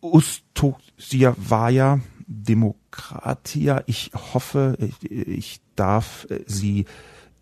[0.00, 6.86] Ustosiavaya Demokratia, ich hoffe, ich, darf Sie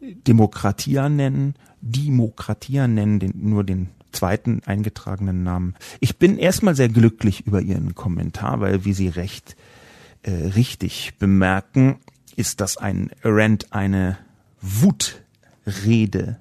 [0.01, 5.75] Demokratia nennen, Demokratia nennen, den, nur den zweiten eingetragenen Namen.
[6.01, 9.57] Ich bin erstmal sehr glücklich über Ihren Kommentar, weil, wie Sie recht
[10.25, 12.01] äh, richtig bemerken,
[12.35, 14.19] ist das ein Rant, eine
[14.61, 16.41] Wutrede.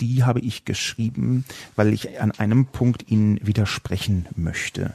[0.00, 1.44] Die habe ich geschrieben,
[1.76, 4.94] weil ich an einem Punkt Ihnen widersprechen möchte.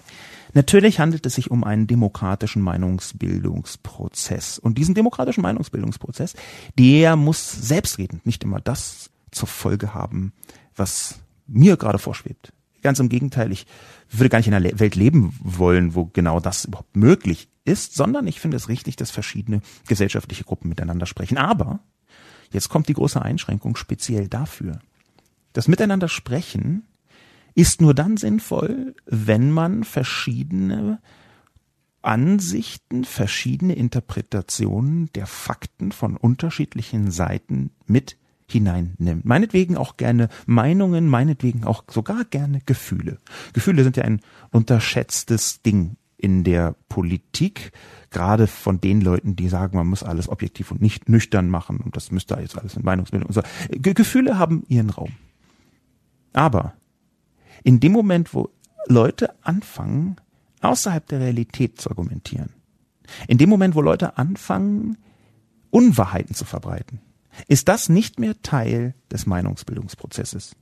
[0.53, 4.57] Natürlich handelt es sich um einen demokratischen Meinungsbildungsprozess.
[4.57, 6.33] Und diesen demokratischen Meinungsbildungsprozess,
[6.79, 10.33] der muss selbstredend nicht immer das zur Folge haben,
[10.75, 12.53] was mir gerade vorschwebt.
[12.81, 13.67] Ganz im Gegenteil, ich
[14.09, 18.27] würde gar nicht in einer Welt leben wollen, wo genau das überhaupt möglich ist, sondern
[18.27, 21.37] ich finde es richtig, dass verschiedene gesellschaftliche Gruppen miteinander sprechen.
[21.37, 21.79] Aber
[22.51, 24.79] jetzt kommt die große Einschränkung speziell dafür.
[25.53, 26.83] Das Miteinander sprechen
[27.55, 30.99] ist nur dann sinnvoll, wenn man verschiedene
[32.03, 38.15] Ansichten, verschiedene Interpretationen der Fakten von unterschiedlichen Seiten mit
[38.49, 39.25] hineinnimmt.
[39.25, 43.17] Meinetwegen auch gerne Meinungen, meinetwegen auch sogar gerne Gefühle.
[43.53, 47.71] Gefühle sind ja ein unterschätztes Ding in der Politik,
[48.09, 51.95] gerade von den Leuten, die sagen, man muss alles objektiv und nicht nüchtern machen und
[51.95, 53.41] das müsste jetzt alles in Meinungsbildung und so.
[53.69, 55.11] Ge Gefühle haben ihren Raum.
[56.33, 56.73] Aber
[57.63, 58.49] in dem Moment, wo
[58.87, 60.15] Leute anfangen,
[60.61, 62.49] außerhalb der Realität zu argumentieren,
[63.27, 64.97] in dem Moment, wo Leute anfangen,
[65.69, 66.99] Unwahrheiten zu verbreiten,
[67.47, 70.55] ist das nicht mehr Teil des Meinungsbildungsprozesses.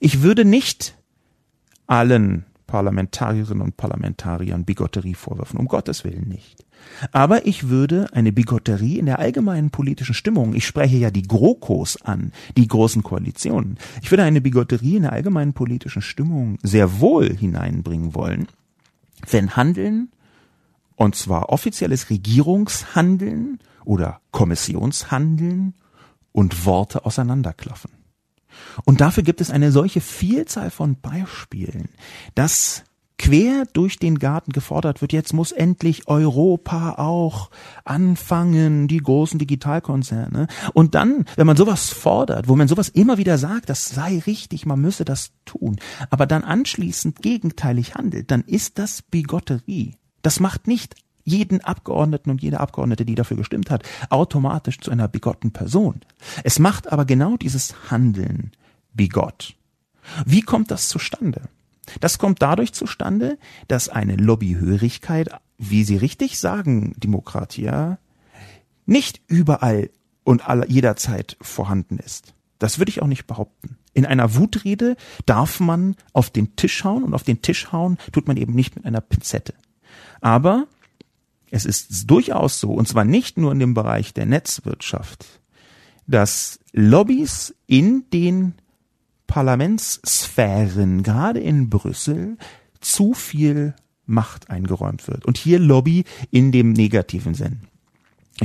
[0.00, 0.96] Ich würde nicht
[1.86, 6.64] allen Parlamentarierinnen und Parlamentariern Bigotterie vorwerfen, um Gottes Willen nicht.
[7.12, 12.02] Aber ich würde eine Bigotterie in der allgemeinen politischen Stimmung, ich spreche ja die GroKos
[12.02, 17.34] an, die großen Koalitionen, ich würde eine Bigotterie in der allgemeinen politischen Stimmung sehr wohl
[17.34, 18.48] hineinbringen wollen,
[19.30, 20.10] wenn Handeln,
[20.96, 25.74] und zwar offizielles Regierungshandeln oder Kommissionshandeln
[26.34, 27.92] und Worte auseinanderklaffen.
[28.84, 31.88] Und dafür gibt es eine solche Vielzahl von Beispielen,
[32.34, 32.84] dass
[33.18, 37.50] quer durch den Garten gefordert wird, jetzt muss endlich Europa auch
[37.84, 40.48] anfangen, die großen Digitalkonzerne.
[40.72, 44.66] Und dann, wenn man sowas fordert, wo man sowas immer wieder sagt, das sei richtig,
[44.66, 45.76] man müsse das tun,
[46.10, 49.94] aber dann anschließend gegenteilig handelt, dann ist das Bigotterie.
[50.22, 55.08] Das macht nicht jeden Abgeordneten und jede Abgeordnete, die dafür gestimmt hat, automatisch zu einer
[55.08, 56.00] bigotten Person.
[56.44, 58.52] Es macht aber genau dieses Handeln
[58.92, 59.56] bigott.
[60.26, 61.42] Wie kommt das zustande?
[62.00, 67.98] Das kommt dadurch zustande, dass eine Lobbyhörigkeit, wie Sie richtig sagen, Demokratia,
[68.86, 69.90] nicht überall
[70.24, 72.34] und aller, jederzeit vorhanden ist.
[72.58, 73.76] Das würde ich auch nicht behaupten.
[73.92, 78.26] In einer Wutrede darf man auf den Tisch hauen und auf den Tisch hauen tut
[78.26, 79.54] man eben nicht mit einer Pinzette.
[80.20, 80.66] Aber
[81.54, 85.40] es ist durchaus so, und zwar nicht nur in dem Bereich der Netzwirtschaft,
[86.08, 88.54] dass Lobbys in den
[89.28, 92.38] Parlamentssphären, gerade in Brüssel,
[92.80, 95.24] zu viel Macht eingeräumt wird.
[95.24, 97.60] Und hier Lobby in dem negativen Sinn.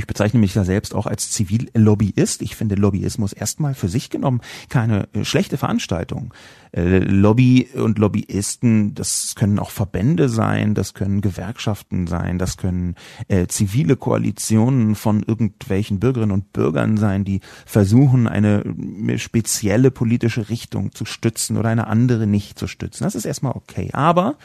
[0.00, 2.40] Ich bezeichne mich ja selbst auch als Zivillobbyist.
[2.40, 6.32] Ich finde Lobbyismus erstmal für sich genommen keine äh, schlechte Veranstaltung.
[6.72, 12.94] Äh, Lobby und Lobbyisten, das können auch Verbände sein, das können Gewerkschaften sein, das können
[13.28, 18.64] äh, zivile Koalitionen von irgendwelchen Bürgerinnen und Bürgern sein, die versuchen, eine
[19.06, 23.04] äh, spezielle politische Richtung zu stützen oder eine andere nicht zu stützen.
[23.04, 23.90] Das ist erstmal okay.
[23.92, 24.38] Aber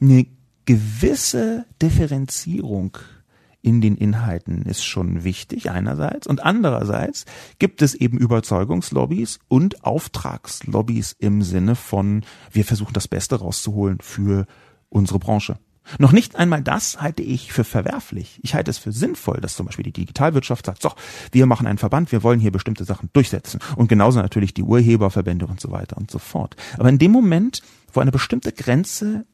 [0.00, 0.26] eine
[0.64, 2.96] gewisse Differenzierung
[3.62, 7.24] in den Inhalten ist schon wichtig einerseits und andererseits
[7.58, 14.46] gibt es eben Überzeugungslobbys und Auftragslobbys im Sinne von wir versuchen das Beste rauszuholen für
[14.88, 15.58] unsere Branche.
[15.98, 18.40] Noch nicht einmal das halte ich für verwerflich.
[18.42, 20.92] Ich halte es für sinnvoll, dass zum Beispiel die Digitalwirtschaft sagt, so,
[21.32, 23.60] wir machen einen Verband, wir wollen hier bestimmte Sachen durchsetzen.
[23.76, 26.56] Und genauso natürlich die Urheberverbände und so weiter und so fort.
[26.76, 29.26] Aber in dem Moment, wo eine bestimmte Grenze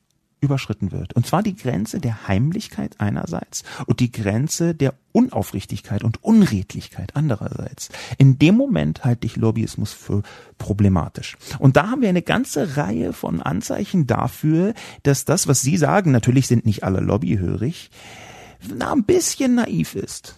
[0.42, 1.14] überschritten wird.
[1.14, 7.90] Und zwar die Grenze der Heimlichkeit einerseits und die Grenze der Unaufrichtigkeit und Unredlichkeit andererseits.
[8.18, 10.22] In dem Moment halte ich Lobbyismus für
[10.58, 11.36] problematisch.
[11.58, 14.74] Und da haben wir eine ganze Reihe von Anzeichen dafür,
[15.04, 17.90] dass das, was Sie sagen, natürlich sind nicht alle lobbyhörig,
[18.74, 20.36] na, ein bisschen naiv ist.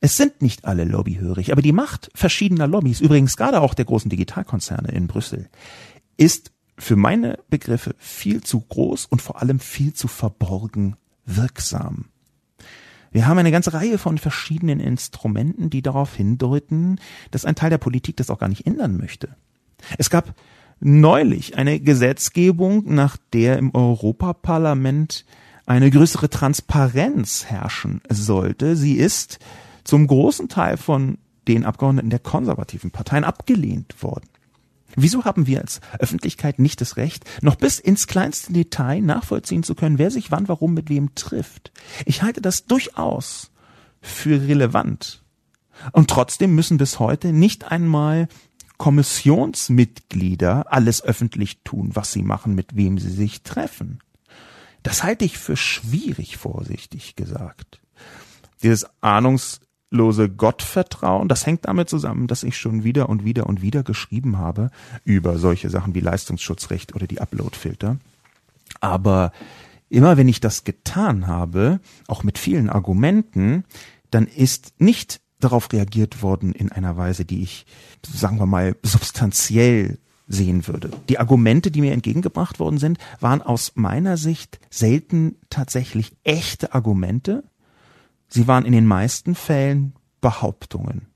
[0.00, 4.10] Es sind nicht alle lobbyhörig, aber die Macht verschiedener Lobbys, übrigens gerade auch der großen
[4.10, 5.48] Digitalkonzerne in Brüssel,
[6.16, 12.06] ist für meine Begriffe viel zu groß und vor allem viel zu verborgen wirksam.
[13.10, 17.78] Wir haben eine ganze Reihe von verschiedenen Instrumenten, die darauf hindeuten, dass ein Teil der
[17.78, 19.36] Politik das auch gar nicht ändern möchte.
[19.96, 20.34] Es gab
[20.80, 25.24] neulich eine Gesetzgebung, nach der im Europaparlament
[25.66, 28.76] eine größere Transparenz herrschen sollte.
[28.76, 29.38] Sie ist
[29.84, 34.28] zum großen Teil von den Abgeordneten der konservativen Parteien abgelehnt worden.
[34.96, 39.74] Wieso haben wir als Öffentlichkeit nicht das Recht, noch bis ins kleinste Detail nachvollziehen zu
[39.74, 41.72] können, wer sich wann, warum, mit wem trifft?
[42.06, 43.50] Ich halte das durchaus
[44.00, 45.22] für relevant.
[45.92, 48.28] Und trotzdem müssen bis heute nicht einmal
[48.78, 53.98] Kommissionsmitglieder alles öffentlich tun, was sie machen, mit wem sie sich treffen.
[54.82, 57.80] Das halte ich für schwierig, vorsichtig gesagt.
[58.62, 58.86] Dieses
[59.90, 64.38] ahnungslose Gottvertrauen, das hängt damit zusammen, dass ich schon wieder und wieder und wieder geschrieben
[64.38, 64.70] habe
[65.04, 67.98] über solche Sachen wie Leistungsschutzrecht oder die Uploadfilter.
[68.80, 69.32] Aber
[69.88, 73.64] immer wenn ich das getan habe, auch mit vielen Argumenten,
[74.10, 77.64] dann ist nicht darauf reagiert worden in einer Weise, die ich,
[78.06, 80.90] sagen wir mal, substanziell sehen würde.
[81.08, 87.44] Die Argumente, die mir entgegengebracht worden sind, waren aus meiner Sicht selten tatsächlich echte Argumente.
[88.28, 91.06] Sie waren in den meisten Fällen Behauptungen.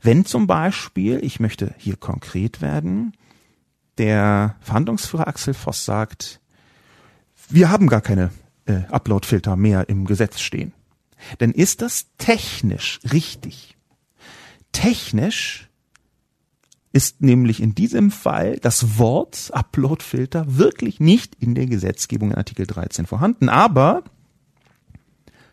[0.00, 3.12] Wenn zum Beispiel, ich möchte hier konkret werden,
[3.96, 6.40] der Verhandlungsführer Axel Voss sagt,
[7.48, 8.30] wir haben gar keine
[8.66, 10.72] äh, Uploadfilter mehr im Gesetz stehen,
[11.38, 13.76] dann ist das technisch richtig.
[14.70, 15.68] Technisch
[16.92, 22.66] ist nämlich in diesem Fall das Wort Uploadfilter wirklich nicht in der Gesetzgebung in Artikel
[22.66, 23.48] 13 vorhanden.
[23.48, 24.04] Aber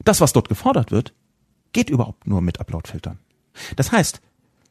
[0.05, 1.13] das, was dort gefordert wird,
[1.73, 3.19] geht überhaupt nur mit Uploadfiltern.
[3.75, 4.21] Das heißt,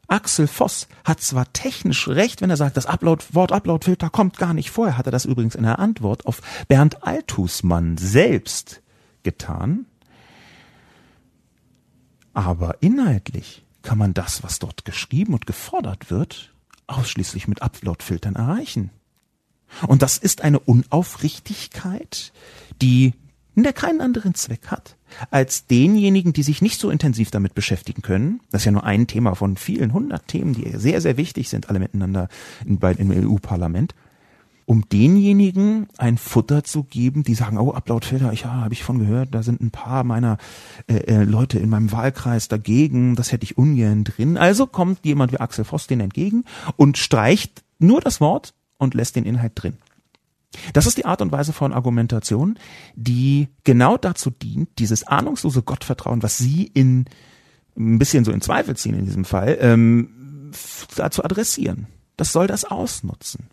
[0.09, 4.55] Axel Voss hat zwar technisch recht, wenn er sagt, das Upload, Wort Uploadfilter kommt gar
[4.55, 4.87] nicht vor.
[4.87, 8.83] Er hatte das übrigens in der Antwort auf Bernd Althusmann selbst
[9.23, 9.87] getan.
[12.33, 16.55] Aber inhaltlich kann man das, was dort geschrieben und gefordert wird,
[16.87, 18.91] ausschließlich mit Upload-Filtern erreichen.
[19.87, 22.33] Und das ist eine Unaufrichtigkeit,
[22.83, 23.15] die
[23.55, 24.97] in der keinen anderen Zweck hat,
[25.31, 28.41] als denjenigen, die sich nicht so intensiv damit beschäftigen können.
[28.51, 31.69] Das ist ja nur ein Thema von vielen hundert Themen, die sehr, sehr wichtig sind,
[31.69, 32.29] alle miteinander
[32.65, 33.95] in, bei, im EU-Parlament
[34.67, 38.99] um denjenigen ein Futter zu geben, die sagen, oh, Uploadfilter, ich ja, habe ich von
[38.99, 40.39] gehört, da sind ein paar meiner
[40.87, 44.37] äh, äh, Leute in meinem Wahlkreis dagegen, das hätte ich ungern drin.
[44.37, 46.45] Also kommt jemand wie Axel Voss denen entgegen
[46.77, 49.77] und streicht nur das Wort und lässt den Inhalt drin.
[50.73, 52.59] Das ist die Art und Weise von Argumentation,
[52.95, 57.07] die genau dazu dient, dieses ahnungslose Gottvertrauen, was Sie in
[57.77, 61.89] ein bisschen so in Zweifel ziehen in diesem Fall, ähm, zu adressieren.
[62.17, 63.49] Das soll das ausnutzen.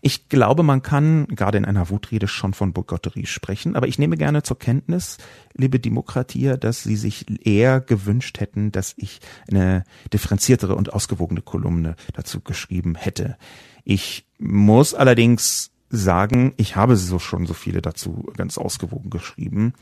[0.00, 4.16] Ich glaube, man kann gerade in einer Wutrede schon von Boykotterie sprechen, aber ich nehme
[4.16, 5.18] gerne zur Kenntnis,
[5.54, 11.96] liebe Demokratie, dass Sie sich eher gewünscht hätten, dass ich eine differenziertere und ausgewogene Kolumne
[12.12, 13.36] dazu geschrieben hätte.
[13.84, 19.74] Ich muss allerdings sagen, ich habe so schon so viele dazu ganz ausgewogen geschrieben.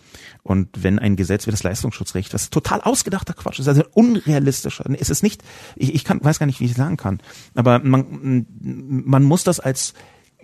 [0.43, 5.09] Und wenn ein Gesetz wie das Leistungsschutzrecht, was total ausgedachter Quatsch ist, also unrealistischer, es
[5.09, 5.43] ist nicht,
[5.77, 7.21] ich, ich kann, weiß gar nicht, wie ich sagen kann,
[7.55, 9.95] aber man, man muss das als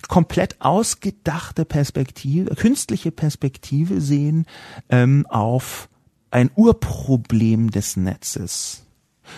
[0.09, 4.47] komplett ausgedachte Perspektive, künstliche Perspektive sehen
[4.89, 5.89] ähm, auf
[6.31, 8.85] ein Urproblem des Netzes.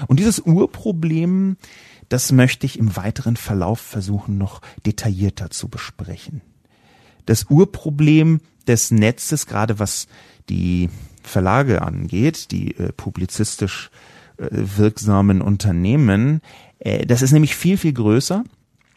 [0.09, 1.57] Und dieses Urproblem
[2.09, 6.41] das möchte ich im weiteren Verlauf versuchen, noch detaillierter zu besprechen.
[7.27, 10.07] Das Urproblem des Netzes, gerade was
[10.49, 10.89] die
[11.23, 13.91] Verlage angeht, die äh, publizistisch
[14.39, 16.41] äh, wirksamen Unternehmen,
[16.79, 18.45] äh, das ist nämlich viel, viel größer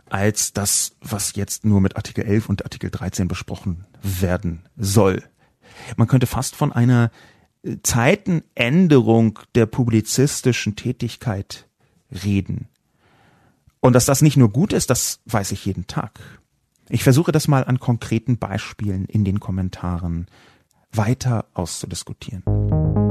[0.10, 5.24] als das, was jetzt nur mit Artikel 11 und Artikel 13 besprochen werden soll.
[5.96, 7.12] Man könnte fast von einer
[7.64, 11.68] äh, Zeitenänderung der publizistischen Tätigkeit
[12.24, 12.68] reden.
[13.82, 16.20] Und dass das nicht nur gut ist, das weiß ich jeden Tag.
[16.90, 20.28] Ich versuche das mal an konkreten Beispielen in den Kommentaren
[20.92, 23.11] weiter auszudiskutieren.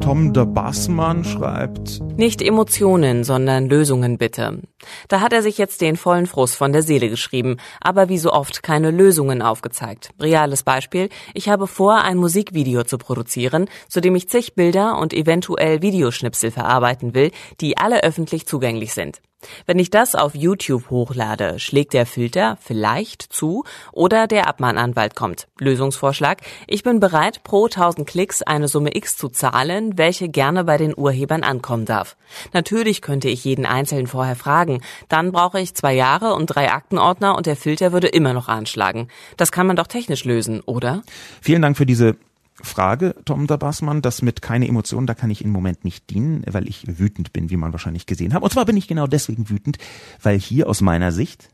[0.00, 4.62] Tom de Bassmann schreibt Nicht Emotionen, sondern Lösungen bitte.
[5.08, 8.32] Da hat er sich jetzt den vollen Frust von der Seele geschrieben, aber wie so
[8.32, 10.10] oft keine Lösungen aufgezeigt.
[10.18, 15.12] Reales Beispiel, ich habe vor, ein Musikvideo zu produzieren, zu dem ich zig Bilder und
[15.12, 19.20] eventuell Videoschnipsel verarbeiten will, die alle öffentlich zugänglich sind.
[19.66, 25.48] Wenn ich das auf YouTube hochlade, schlägt der Filter vielleicht zu oder der Abmahnanwalt kommt.
[25.58, 26.38] Lösungsvorschlag.
[26.66, 30.96] Ich bin bereit, pro 1000 Klicks eine Summe X zu zahlen, welche gerne bei den
[30.96, 32.16] Urhebern ankommen darf.
[32.52, 34.82] Natürlich könnte ich jeden Einzelnen vorher fragen.
[35.08, 39.08] Dann brauche ich zwei Jahre und drei Aktenordner und der Filter würde immer noch anschlagen.
[39.36, 41.02] Das kann man doch technisch lösen, oder?
[41.40, 42.16] Vielen Dank für diese
[42.62, 46.68] Frage, Tom Dabassmann, das mit keine Emotionen, da kann ich im Moment nicht dienen, weil
[46.68, 48.42] ich wütend bin, wie man wahrscheinlich gesehen hat.
[48.42, 49.78] Und zwar bin ich genau deswegen wütend,
[50.22, 51.48] weil hier aus meiner Sicht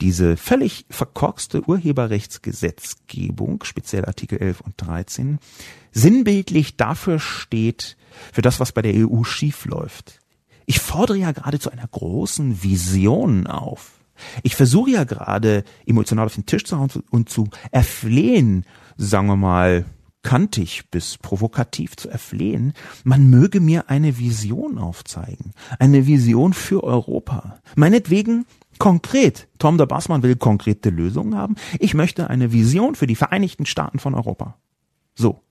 [0.00, 5.38] diese völlig verkorkste Urheberrechtsgesetzgebung, speziell Artikel 11 und 13,
[5.92, 7.96] sinnbildlich dafür steht,
[8.32, 10.20] für das, was bei der EU schiefläuft.
[10.66, 13.92] Ich fordere ja gerade zu einer großen Vision auf.
[14.42, 18.64] Ich versuche ja gerade emotional auf den Tisch zu hauen und zu erflehen,
[18.96, 19.84] sagen wir mal,
[20.26, 22.72] kantig bis provokativ zu erflehen,
[23.04, 25.52] man möge mir eine Vision aufzeigen.
[25.78, 27.60] Eine Vision für Europa.
[27.76, 28.44] Meinetwegen
[28.80, 29.46] konkret.
[29.60, 31.54] Tom der Bassmann will konkrete Lösungen haben.
[31.78, 34.56] Ich möchte eine Vision für die Vereinigten Staaten von Europa.
[35.14, 35.42] So.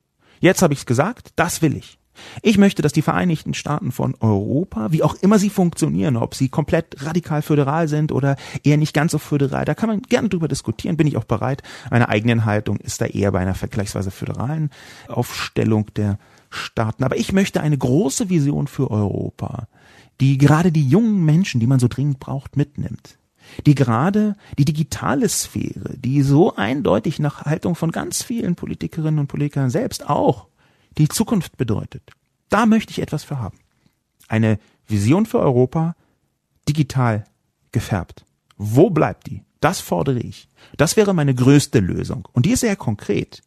[0.41, 1.97] Jetzt habe ich es gesagt, das will ich.
[2.41, 6.49] Ich möchte, dass die Vereinigten Staaten von Europa, wie auch immer sie funktionieren, ob sie
[6.49, 10.47] komplett radikal föderal sind oder eher nicht ganz so föderal, da kann man gerne drüber
[10.47, 11.63] diskutieren, bin ich auch bereit.
[11.91, 14.69] Meine eigenen Haltung ist da eher bei einer vergleichsweise föderalen
[15.07, 16.17] Aufstellung der
[16.49, 17.03] Staaten.
[17.03, 19.67] Aber ich möchte eine große Vision für Europa,
[20.21, 23.17] die gerade die jungen Menschen, die man so dringend braucht, mitnimmt
[23.65, 29.27] die gerade die digitale Sphäre, die so eindeutig nach Haltung von ganz vielen Politikerinnen und
[29.27, 30.47] Politikern selbst auch
[30.97, 32.11] die Zukunft bedeutet.
[32.49, 33.57] Da möchte ich etwas für haben.
[34.27, 35.95] Eine Vision für Europa,
[36.67, 37.25] digital
[37.71, 38.25] gefärbt.
[38.57, 39.43] Wo bleibt die?
[39.59, 40.47] Das fordere ich.
[40.77, 42.27] Das wäre meine größte Lösung.
[42.33, 43.41] Und die ist sehr konkret.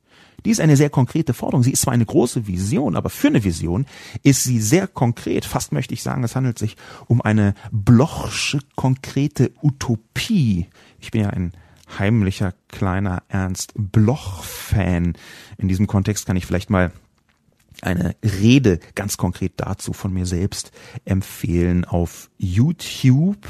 [0.45, 1.65] Die ist eine sehr konkrete Forderung.
[1.65, 3.87] Sie ist zwar eine große Vision, aber für eine Vision
[4.23, 5.45] ist sie sehr konkret.
[5.45, 6.77] Fast möchte ich sagen, es handelt sich
[7.07, 10.69] um eine blochsche konkrete Utopie.
[11.01, 11.53] Ich bin ja ein
[11.99, 15.15] heimlicher kleiner Ernst Bloch-Fan.
[15.57, 16.93] In diesem Kontext kann ich vielleicht mal
[17.83, 20.73] eine Rede ganz konkret dazu von mir selbst
[21.05, 23.47] empfehlen auf YouTube.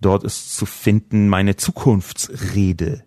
[0.00, 3.04] Dort ist zu finden meine Zukunftsrede,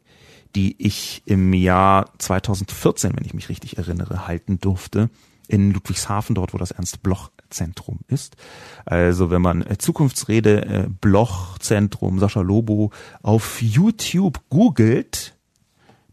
[0.56, 5.10] die ich im Jahr 2014, wenn ich mich richtig erinnere, halten durfte
[5.48, 8.38] in Ludwigshafen, dort wo das Ernst-Bloch-Zentrum ist.
[8.86, 12.92] Also wenn man äh, Zukunftsrede äh, Bloch-Zentrum Sascha Lobo
[13.22, 15.36] auf YouTube googelt,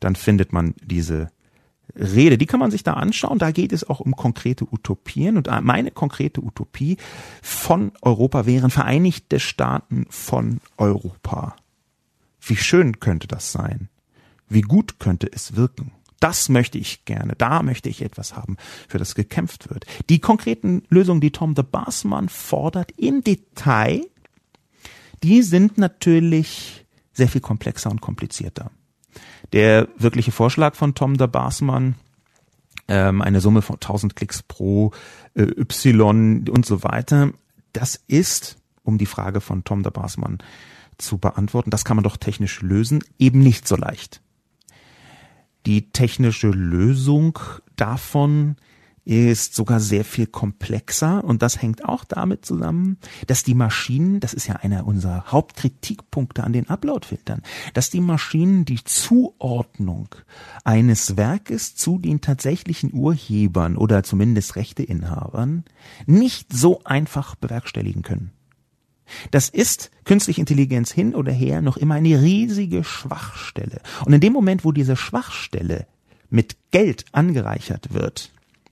[0.01, 1.31] dann findet man diese
[1.95, 3.39] Rede, die kann man sich da anschauen.
[3.39, 5.37] Da geht es auch um konkrete Utopien.
[5.37, 6.97] Und meine konkrete Utopie
[7.43, 11.57] von Europa wären Vereinigte Staaten von Europa.
[12.41, 13.89] Wie schön könnte das sein?
[14.49, 15.93] Wie gut könnte es wirken?
[16.21, 17.35] Das möchte ich gerne.
[17.37, 18.57] Da möchte ich etwas haben,
[18.89, 19.87] für das gekämpft wird.
[20.11, 24.03] Die konkreten Lösungen, die Tom de Bassmann fordert im Detail,
[25.23, 28.71] die sind natürlich sehr viel komplexer und komplizierter.
[29.53, 31.97] Der wirkliche Vorschlag von Tom der Basmann,
[32.89, 34.93] ähm, eine Summe von 1000 Klicks pro
[35.35, 37.33] äh, Y und so weiter,
[37.73, 40.39] das ist, um die Frage von Tom der Basmann
[40.99, 44.21] zu beantworten, das kann man doch technisch lösen, eben nicht so leicht.
[45.67, 47.39] Die technische Lösung
[47.77, 48.57] davon
[49.05, 54.35] ist sogar sehr viel komplexer und das hängt auch damit zusammen, dass die Maschinen, das
[54.35, 57.43] ist ja einer unserer Hauptkritikpunkte an den Uploadfiltern,
[57.75, 60.09] dass die Maschinen die Zuordnung
[60.65, 65.65] eines Werkes zu den tatsächlichen Urhebern oder zumindest Rechteinhabern
[66.07, 68.33] nicht so einfach bewerkstelligen können.
[69.31, 73.81] Das ist künstliche Intelligenz hin oder her noch immer eine riesige Schwachstelle.
[74.05, 75.87] Und in dem Moment, wo diese Schwachstelle
[76.29, 78.31] mit Geld angereichert wird,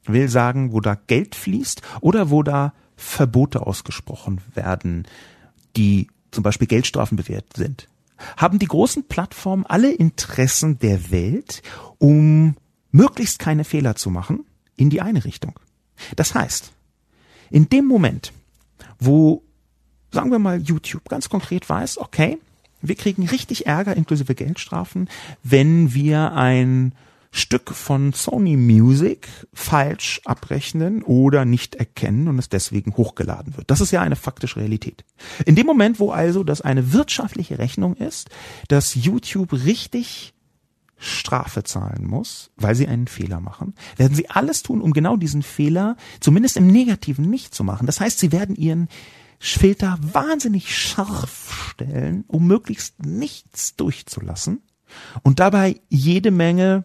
[0.09, 5.07] will sagen, wo da Geld fließt oder wo da Verbote ausgesprochen werden,
[5.77, 7.89] die zum Beispiel Geldstrafen bewährt sind.
[8.37, 11.63] Haben die großen Plattformen alle Interessen der Welt,
[11.99, 12.57] um
[12.91, 14.45] möglichst keine Fehler zu machen,
[14.77, 15.59] in die eine Richtung.
[16.17, 16.73] Das heißt,
[17.51, 18.33] in dem Moment,
[18.99, 19.43] wo,
[20.11, 22.39] sagen wir mal, YouTube ganz konkret weiß, okay,
[22.81, 25.09] wir kriegen richtig Ärger inklusive Geldstrafen,
[25.43, 26.93] wenn wir ein
[27.31, 33.71] Stück von Sony Music falsch abrechnen oder nicht erkennen und es deswegen hochgeladen wird.
[33.71, 35.05] Das ist ja eine faktische Realität.
[35.45, 38.31] In dem Moment, wo also das eine wirtschaftliche Rechnung ist,
[38.69, 40.35] dass YouTube richtig
[40.97, 45.43] Strafe zahlen muss, weil sie einen Fehler machen, werden sie alles tun, um genau diesen
[45.43, 47.87] Fehler zumindest im Negativen nicht zu machen.
[47.87, 48.89] Das heißt, sie werden ihren
[49.39, 54.61] Filter wahnsinnig scharf stellen, um möglichst nichts durchzulassen
[55.23, 56.85] und dabei jede Menge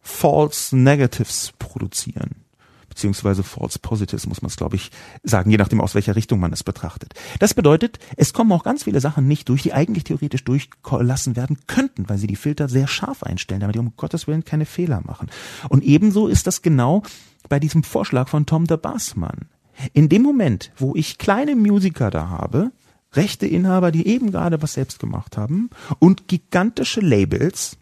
[0.00, 2.44] False Negatives produzieren.
[2.88, 4.90] Beziehungsweise False Positives muss man es, glaube ich,
[5.22, 7.14] sagen, je nachdem, aus welcher Richtung man es betrachtet.
[7.38, 11.58] Das bedeutet, es kommen auch ganz viele Sachen nicht durch, die eigentlich theoretisch durchgelassen werden
[11.68, 15.02] könnten, weil sie die Filter sehr scharf einstellen, damit die um Gottes Willen keine Fehler
[15.04, 15.30] machen.
[15.68, 17.04] Und ebenso ist das genau
[17.48, 19.48] bei diesem Vorschlag von Tom de Bassmann.
[19.92, 22.72] In dem Moment, wo ich kleine Musiker da habe,
[23.12, 25.70] rechte Inhaber, die eben gerade was selbst gemacht haben,
[26.00, 27.78] und gigantische Labels,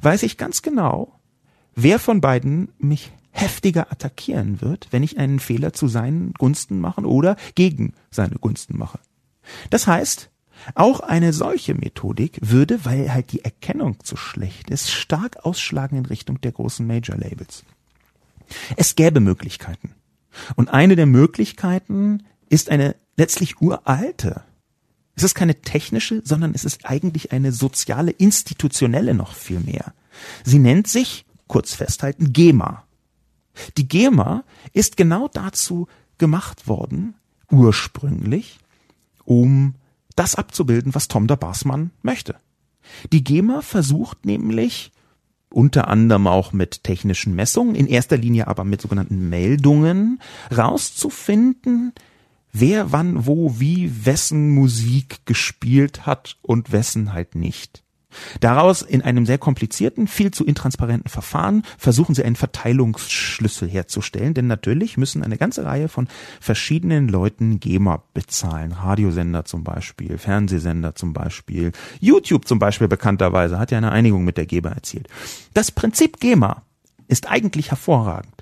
[0.00, 1.18] weiß ich ganz genau,
[1.74, 7.02] wer von beiden mich heftiger attackieren wird, wenn ich einen Fehler zu seinen Gunsten mache
[7.02, 8.98] oder gegen seine Gunsten mache.
[9.70, 10.30] Das heißt,
[10.74, 16.06] auch eine solche Methodik würde, weil halt die Erkennung zu schlecht ist, stark ausschlagen in
[16.06, 17.64] Richtung der großen Major Labels.
[18.76, 19.94] Es gäbe Möglichkeiten.
[20.56, 24.42] Und eine der Möglichkeiten ist eine letztlich uralte.
[25.14, 29.94] Es ist keine technische, sondern es ist eigentlich eine soziale, institutionelle noch viel mehr.
[30.44, 32.84] Sie nennt sich, kurz festhalten, GEMA.
[33.76, 35.86] Die GEMA ist genau dazu
[36.18, 37.14] gemacht worden,
[37.50, 38.58] ursprünglich,
[39.24, 39.74] um
[40.16, 42.36] das abzubilden, was Tom der Barsmann möchte.
[43.12, 44.92] Die GEMA versucht nämlich,
[45.50, 50.20] unter anderem auch mit technischen Messungen, in erster Linie aber mit sogenannten Meldungen,
[50.56, 51.92] rauszufinden,
[52.52, 57.81] wer wann wo wie wessen Musik gespielt hat und wessen halt nicht.
[58.40, 64.46] Daraus in einem sehr komplizierten, viel zu intransparenten Verfahren versuchen sie einen Verteilungsschlüssel herzustellen, denn
[64.46, 66.08] natürlich müssen eine ganze Reihe von
[66.40, 68.72] verschiedenen Leuten GEMA bezahlen.
[68.72, 74.36] Radiosender zum Beispiel, Fernsehsender zum Beispiel, YouTube zum Beispiel bekannterweise hat ja eine Einigung mit
[74.36, 75.08] der GEMA erzielt.
[75.54, 76.62] Das Prinzip GEMA
[77.08, 78.41] ist eigentlich hervorragend.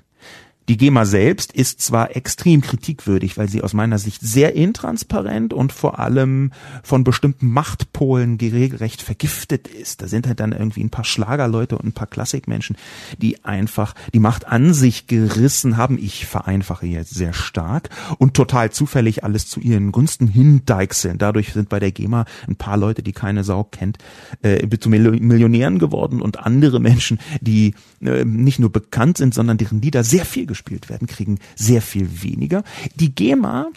[0.71, 5.73] Die GEMA selbst ist zwar extrem kritikwürdig, weil sie aus meiner Sicht sehr intransparent und
[5.73, 10.01] vor allem von bestimmten Machtpolen regelrecht vergiftet ist.
[10.01, 12.77] Da sind halt dann irgendwie ein paar Schlagerleute und ein paar Klassikmenschen,
[13.17, 15.97] die einfach die Macht an sich gerissen haben.
[15.97, 21.17] Ich vereinfache jetzt sehr stark und total zufällig alles zu ihren Gunsten hindeichseln.
[21.17, 23.97] Dadurch sind bei der GEMA ein paar Leute, die keine Sau kennt,
[24.41, 29.81] äh, zu Millionären geworden und andere Menschen, die äh, nicht nur bekannt sind, sondern deren
[29.81, 32.63] Lieder sehr viel gespielt werden, kriegen sehr viel weniger.
[32.95, 33.69] Die GEMA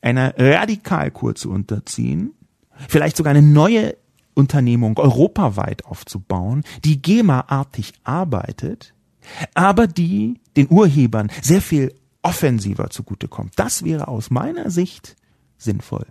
[0.00, 2.32] einer Radikalkur zu unterziehen,
[2.88, 3.96] vielleicht sogar eine neue
[4.34, 8.94] Unternehmung europaweit aufzubauen, die GEMA-artig arbeitet,
[9.54, 13.52] aber die den Urhebern sehr viel offensiver zugutekommt.
[13.56, 15.16] Das wäre aus meiner Sicht
[15.56, 16.06] sinnvoll.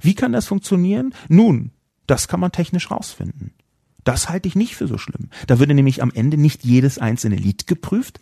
[0.00, 1.14] Wie kann das funktionieren?
[1.28, 1.70] Nun,
[2.06, 3.52] das kann man technisch rausfinden.
[4.04, 5.28] Das halte ich nicht für so schlimm.
[5.46, 8.20] Da würde nämlich am Ende nicht jedes einzelne Lied geprüft,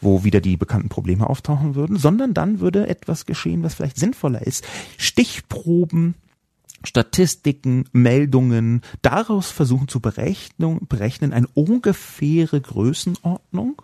[0.00, 4.46] wo wieder die bekannten Probleme auftauchen würden, sondern dann würde etwas geschehen, was vielleicht sinnvoller
[4.46, 4.64] ist.
[4.96, 6.14] Stichproben,
[6.84, 13.82] Statistiken, Meldungen, daraus versuchen zu berechnen, berechnen eine ungefähre Größenordnung,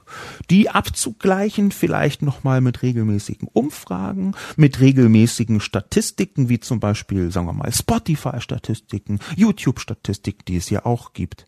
[0.48, 7.52] die abzugleichen vielleicht nochmal mit regelmäßigen Umfragen, mit regelmäßigen Statistiken, wie zum Beispiel, sagen wir
[7.52, 11.46] mal, Spotify-Statistiken, YouTube-Statistiken, die es ja auch gibt.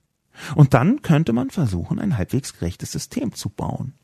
[0.55, 3.95] Und dann könnte man versuchen, ein halbwegs gerechtes System zu bauen.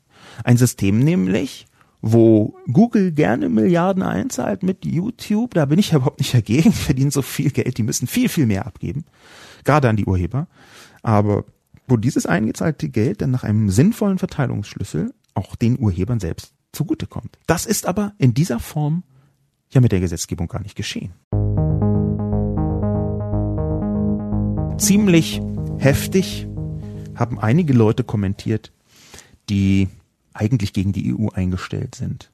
[0.43, 1.67] Ein System nämlich,
[2.01, 6.77] wo Google gerne Milliarden einzahlt mit YouTube, da bin ich ja überhaupt nicht dagegen, die
[6.77, 9.05] verdienen so viel Geld, die müssen viel, viel mehr abgeben,
[9.63, 10.47] gerade an die Urheber,
[11.01, 11.45] aber
[11.87, 17.37] wo dieses eingezahlte Geld dann nach einem sinnvollen Verteilungsschlüssel auch den Urhebern selbst zugutekommt.
[17.47, 19.03] Das ist aber in dieser Form
[19.71, 21.13] ja mit der Gesetzgebung gar nicht geschehen.
[24.77, 25.41] Ziemlich
[25.77, 26.47] heftig
[27.15, 28.71] haben einige Leute kommentiert,
[29.49, 29.87] die
[30.33, 32.31] eigentlich gegen die EU eingestellt sind.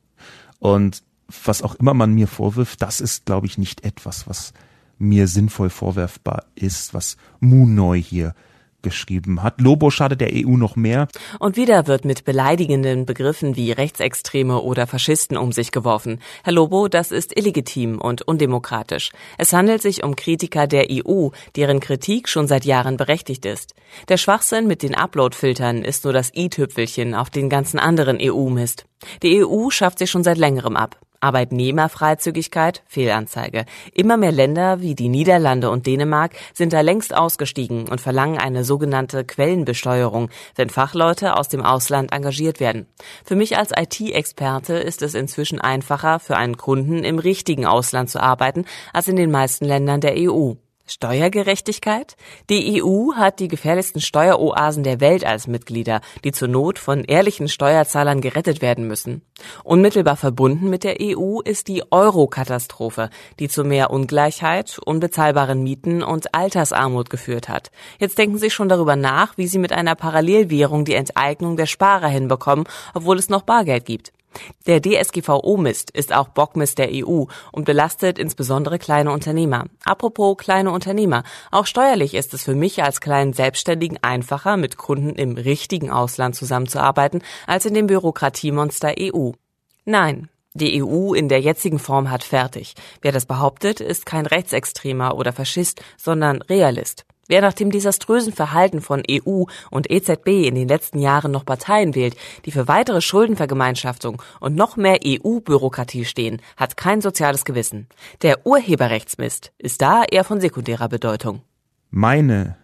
[0.59, 1.03] Und
[1.45, 4.53] was auch immer man mir vorwirft, das ist, glaube ich, nicht etwas, was
[4.97, 8.35] mir sinnvoll vorwerfbar ist, was Munoi hier
[8.81, 9.61] geschrieben hat.
[9.61, 11.07] Lobo schadet der EU noch mehr.
[11.39, 16.19] Und wieder wird mit beleidigenden Begriffen wie Rechtsextreme oder Faschisten um sich geworfen.
[16.43, 19.11] Herr Lobo, das ist illegitim und undemokratisch.
[19.37, 23.75] Es handelt sich um Kritiker der EU, deren Kritik schon seit Jahren berechtigt ist.
[24.07, 28.85] Der Schwachsinn mit den Upload-Filtern ist nur das i-Tüpfelchen auf den ganzen anderen EU-Mist.
[29.23, 30.97] Die EU schafft sich schon seit längerem ab.
[31.19, 33.65] Arbeitnehmerfreizügigkeit, Fehlanzeige.
[33.93, 38.63] Immer mehr Länder wie die Niederlande und Dänemark sind da längst ausgestiegen und verlangen eine
[38.63, 42.87] sogenannte Quellenbesteuerung, wenn Fachleute aus dem Ausland engagiert werden.
[43.25, 48.21] Für mich als IT-Experte ist es inzwischen einfacher, für einen Kunden im richtigen Ausland zu
[48.21, 50.53] arbeiten, als in den meisten Ländern der EU.
[50.89, 52.15] Steuergerechtigkeit?
[52.49, 57.47] Die EU hat die gefährlichsten Steueroasen der Welt als Mitglieder, die zur Not von ehrlichen
[57.47, 59.21] Steuerzahlern gerettet werden müssen.
[59.63, 63.09] Unmittelbar verbunden mit der EU ist die Euro-Katastrophe,
[63.39, 67.71] die zu mehr Ungleichheit, unbezahlbaren Mieten und Altersarmut geführt hat.
[67.99, 72.07] Jetzt denken Sie schon darüber nach, wie Sie mit einer Parallelwährung die Enteignung der Sparer
[72.07, 74.11] hinbekommen, obwohl es noch Bargeld gibt.
[74.67, 79.65] Der DSGVO-Mist ist auch Bockmist der EU und belastet insbesondere kleine Unternehmer.
[79.83, 85.15] Apropos kleine Unternehmer, auch steuerlich ist es für mich als kleinen Selbstständigen einfacher, mit Kunden
[85.15, 89.31] im richtigen Ausland zusammenzuarbeiten, als in dem Bürokratiemonster EU.
[89.85, 92.73] Nein, die EU in der jetzigen Form hat fertig.
[93.01, 97.05] Wer das behauptet, ist kein Rechtsextremer oder Faschist, sondern Realist.
[97.29, 101.93] Wer nach dem desaströsen Verhalten von EU und EZB in den letzten Jahren noch Parteien
[101.93, 107.87] wählt, die für weitere Schuldenvergemeinschaftung und noch mehr EU-Bürokratie stehen, hat kein soziales Gewissen.
[108.23, 111.43] Der Urheberrechtsmist ist da eher von sekundärer Bedeutung.
[111.91, 112.57] Meine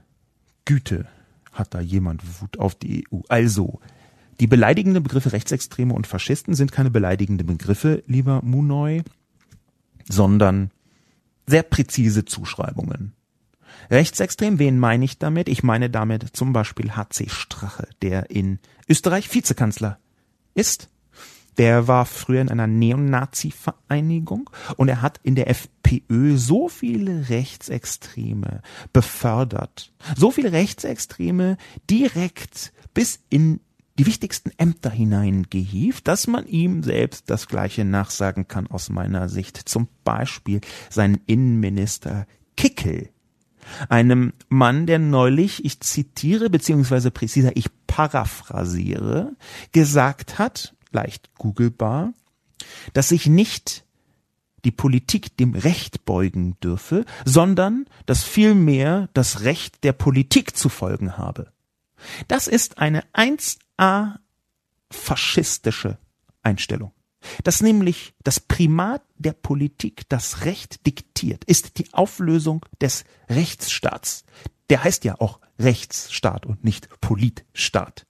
[0.65, 1.05] Güte,
[1.53, 3.19] hat da jemand Wut auf die EU.
[3.29, 3.79] Also,
[4.39, 9.03] die beleidigenden Begriffe Rechtsextreme und Faschisten sind keine beleidigenden Begriffe, lieber Munoi.
[10.09, 10.71] sondern
[11.45, 13.13] sehr präzise Zuschreibungen.
[13.89, 15.49] Rechtsextrem, wen meine ich damit?
[15.49, 19.99] Ich meine damit zum Beispiel HC Strache, der in Österreich Vizekanzler
[20.53, 20.89] ist.
[21.57, 28.61] Der war früher in einer Neonazi-Vereinigung und er hat in der FPÖ so viele Rechtsextreme
[28.91, 31.57] befördert, so viele Rechtsextreme
[31.89, 33.61] direkt bis in
[33.97, 39.57] die wichtigsten Ämter hineingehievt, dass man ihm selbst das Gleiche nachsagen kann aus meiner Sicht.
[39.57, 40.59] Zum Beispiel
[40.89, 42.27] seinen Innenminister
[42.57, 43.09] Kickel,
[43.89, 49.35] einem Mann, der neulich, ich zitiere beziehungsweise präziser, ich paraphrasiere,
[49.71, 52.13] gesagt hat, leicht googelbar,
[52.93, 53.85] dass sich nicht
[54.63, 61.17] die Politik dem Recht beugen dürfe, sondern dass vielmehr das Recht der Politik zu folgen
[61.17, 61.51] habe.
[62.27, 64.15] Das ist eine 1a
[64.89, 65.97] faschistische
[66.41, 66.94] Einstellung.
[67.43, 74.25] Dass nämlich das Primat der Politik das Recht diktiert, ist die Auflösung des Rechtsstaats.
[74.69, 78.05] Der heißt ja auch Rechtsstaat und nicht Politstaat.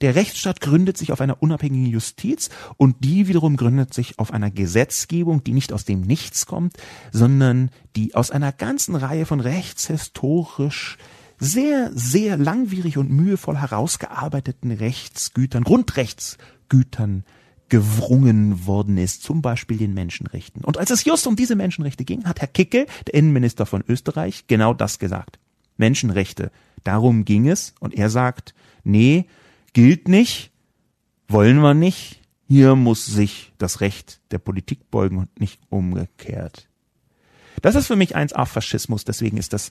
[0.00, 4.50] Der Rechtsstaat gründet sich auf einer unabhängigen Justiz und die wiederum gründet sich auf einer
[4.50, 6.76] Gesetzgebung, die nicht aus dem Nichts kommt,
[7.12, 10.98] sondern die aus einer ganzen Reihe von rechtshistorisch
[11.38, 17.24] sehr, sehr langwierig und mühevoll herausgearbeiteten Rechtsgütern, Grundrechtsgütern
[17.74, 20.62] gewrungen worden ist, zum Beispiel den Menschenrechten.
[20.62, 24.44] Und als es just um diese Menschenrechte ging, hat Herr Kickel, der Innenminister von Österreich,
[24.46, 25.40] genau das gesagt.
[25.76, 26.52] Menschenrechte.
[26.84, 27.74] Darum ging es.
[27.80, 28.54] Und er sagt,
[28.84, 29.24] nee,
[29.72, 30.52] gilt nicht,
[31.26, 32.20] wollen wir nicht.
[32.46, 36.68] Hier muss sich das Recht der Politik beugen und nicht umgekehrt.
[37.60, 39.70] Das ist für mich 1a Faschismus, deswegen ist das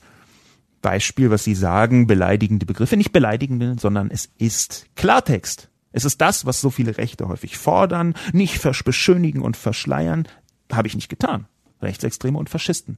[0.82, 5.70] Beispiel, was Sie sagen, beleidigende Begriffe, nicht beleidigende, sondern es ist Klartext.
[5.94, 10.28] Es ist das, was so viele Rechte häufig fordern, nicht beschönigen und verschleiern,
[10.72, 11.46] habe ich nicht getan.
[11.82, 12.98] Rechtsextreme und Faschisten.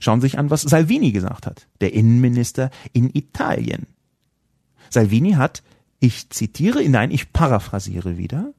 [0.00, 3.86] Schauen Sie sich an, was Salvini gesagt hat, der Innenminister in Italien.
[4.90, 5.62] Salvini hat,
[6.00, 8.52] ich zitiere, nein, ich paraphrasiere wieder,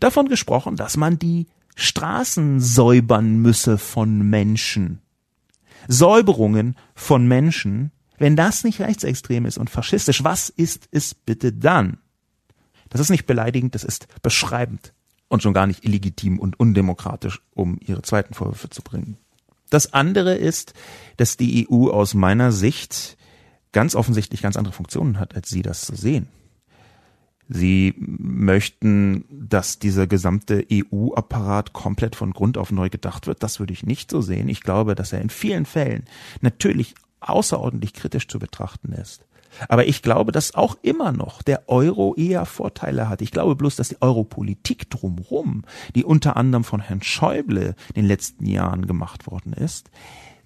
[0.00, 5.00] davon gesprochen, dass man die Straßen säubern müsse von Menschen.
[5.88, 7.90] Säuberungen von Menschen
[8.22, 11.98] wenn das nicht rechtsextrem ist und faschistisch, was ist es bitte dann?
[12.92, 14.92] Das ist nicht beleidigend, das ist beschreibend
[15.28, 19.16] und schon gar nicht illegitim und undemokratisch, um ihre zweiten Vorwürfe zu bringen.
[19.70, 20.74] Das andere ist,
[21.16, 23.16] dass die EU aus meiner Sicht
[23.72, 26.28] ganz offensichtlich ganz andere Funktionen hat, als Sie das so sehen.
[27.48, 33.42] Sie möchten, dass dieser gesamte EU-Apparat komplett von Grund auf neu gedacht wird.
[33.42, 34.50] Das würde ich nicht so sehen.
[34.50, 36.04] Ich glaube, dass er in vielen Fällen
[36.42, 39.24] natürlich außerordentlich kritisch zu betrachten ist.
[39.68, 43.22] Aber ich glaube, dass auch immer noch der Euro eher Vorteile hat.
[43.22, 48.06] Ich glaube bloß, dass die Europolitik drumherum, die unter anderem von Herrn Schäuble in den
[48.06, 49.90] letzten Jahren gemacht worden ist,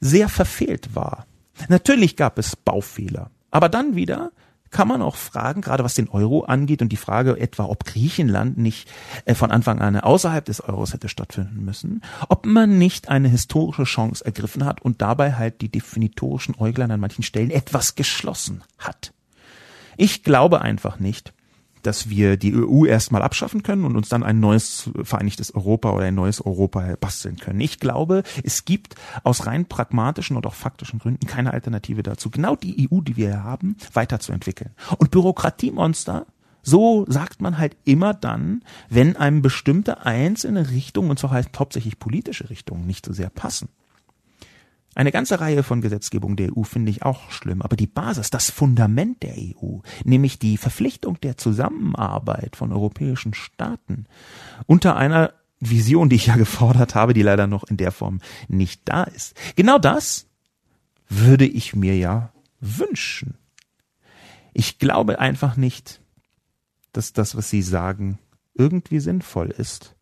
[0.01, 1.27] sehr verfehlt war.
[1.69, 3.31] Natürlich gab es Baufehler.
[3.51, 4.33] Aber dann wieder
[4.71, 8.59] kann man auch fragen, gerade was den Euro angeht und die Frage etwa, ob Griechenland
[8.59, 8.89] nicht
[9.25, 13.85] äh, von Anfang an außerhalb des Euros hätte stattfinden müssen, ob man nicht eine historische
[13.85, 19.13] Chance ergriffen hat und dabei halt die definitorischen Äuglein an manchen Stellen etwas geschlossen hat.
[19.97, 21.33] Ich glaube einfach nicht,
[21.87, 26.05] dass wir die EU erstmal abschaffen können und uns dann ein neues vereinigtes Europa oder
[26.05, 27.61] ein neues Europa basteln können.
[27.61, 32.57] Ich glaube, es gibt aus rein pragmatischen und auch faktischen Gründen keine Alternative dazu, genau
[32.57, 34.71] die EU, die wir haben, weiterzuentwickeln.
[34.99, 36.27] Und Bürokratiemonster
[36.63, 42.01] so sagt man halt immer dann, wenn einem bestimmte einzelne Richtungen, und zwar halt hauptsächlich
[42.01, 43.69] politische Richtungen, nicht so sehr passen.
[44.97, 48.49] Eine ganze Reihe von Gesetzgebung der EU finde ich auch schlimm, aber die Basis, das
[48.49, 54.07] Fundament der EU, nämlich die Verpflichtung der Zusammenarbeit von europäischen Staaten
[54.65, 58.81] unter einer Vision, die ich ja gefordert habe, die leider noch in der Form nicht
[58.87, 59.37] da ist.
[59.55, 60.29] Genau das
[61.11, 63.37] würde ich mir ja wünschen.
[64.55, 66.01] Ich glaube einfach nicht,
[66.95, 68.19] dass das, was Sie sagen,
[68.55, 69.95] irgendwie sinnvoll ist,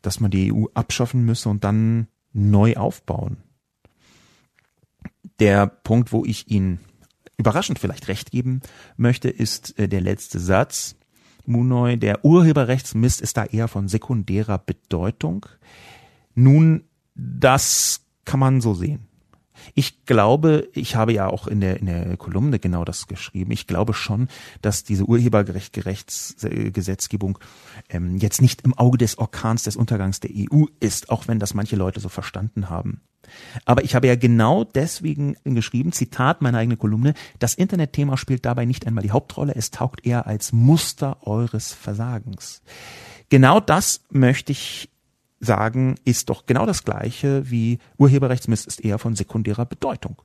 [0.00, 3.36] dass man die EU abschaffen müsse und dann neu aufbauen.
[5.40, 6.80] Der Punkt, wo ich Ihnen
[7.38, 8.60] überraschend vielleicht recht geben
[8.96, 10.96] möchte, ist äh, der letzte Satz.
[11.46, 15.46] Munoy, der Urheberrechtsmist ist da eher von sekundärer Bedeutung.
[16.34, 16.84] Nun,
[17.14, 19.09] das kann man so sehen.
[19.74, 23.52] Ich glaube, ich habe ja auch in der, in der Kolumne genau das geschrieben.
[23.52, 24.28] Ich glaube schon,
[24.62, 27.38] dass diese Urhebergesetzgebung
[27.88, 31.54] ähm, jetzt nicht im Auge des Orkans des Untergangs der EU ist, auch wenn das
[31.54, 33.02] manche Leute so verstanden haben.
[33.64, 38.64] Aber ich habe ja genau deswegen geschrieben, Zitat meiner eigenen Kolumne, das Internetthema spielt dabei
[38.64, 42.62] nicht einmal die Hauptrolle, es taugt eher als Muster eures Versagens.
[43.28, 44.89] Genau das möchte ich
[45.40, 50.20] sagen, ist doch genau das Gleiche wie Urheberrechtsmist ist eher von sekundärer Bedeutung.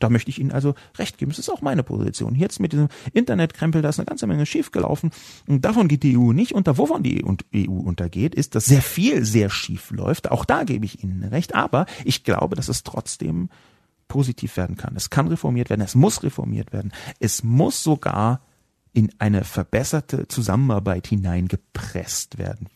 [0.00, 1.30] Da möchte ich Ihnen also recht geben.
[1.30, 2.34] Das ist auch meine Position.
[2.34, 5.10] Jetzt mit diesem Internetkrempel, da ist eine ganze Menge schiefgelaufen.
[5.46, 6.76] Und davon geht die EU nicht unter.
[6.76, 10.30] Wovon die EU untergeht, ist, dass sehr viel sehr schief läuft.
[10.30, 11.54] Auch da gebe ich Ihnen recht.
[11.54, 13.48] Aber ich glaube, dass es trotzdem
[14.08, 14.94] positiv werden kann.
[14.96, 15.80] Es kann reformiert werden.
[15.80, 16.92] Es muss reformiert werden.
[17.20, 18.42] Es muss sogar
[18.92, 22.68] in eine verbesserte Zusammenarbeit hineingepresst werden.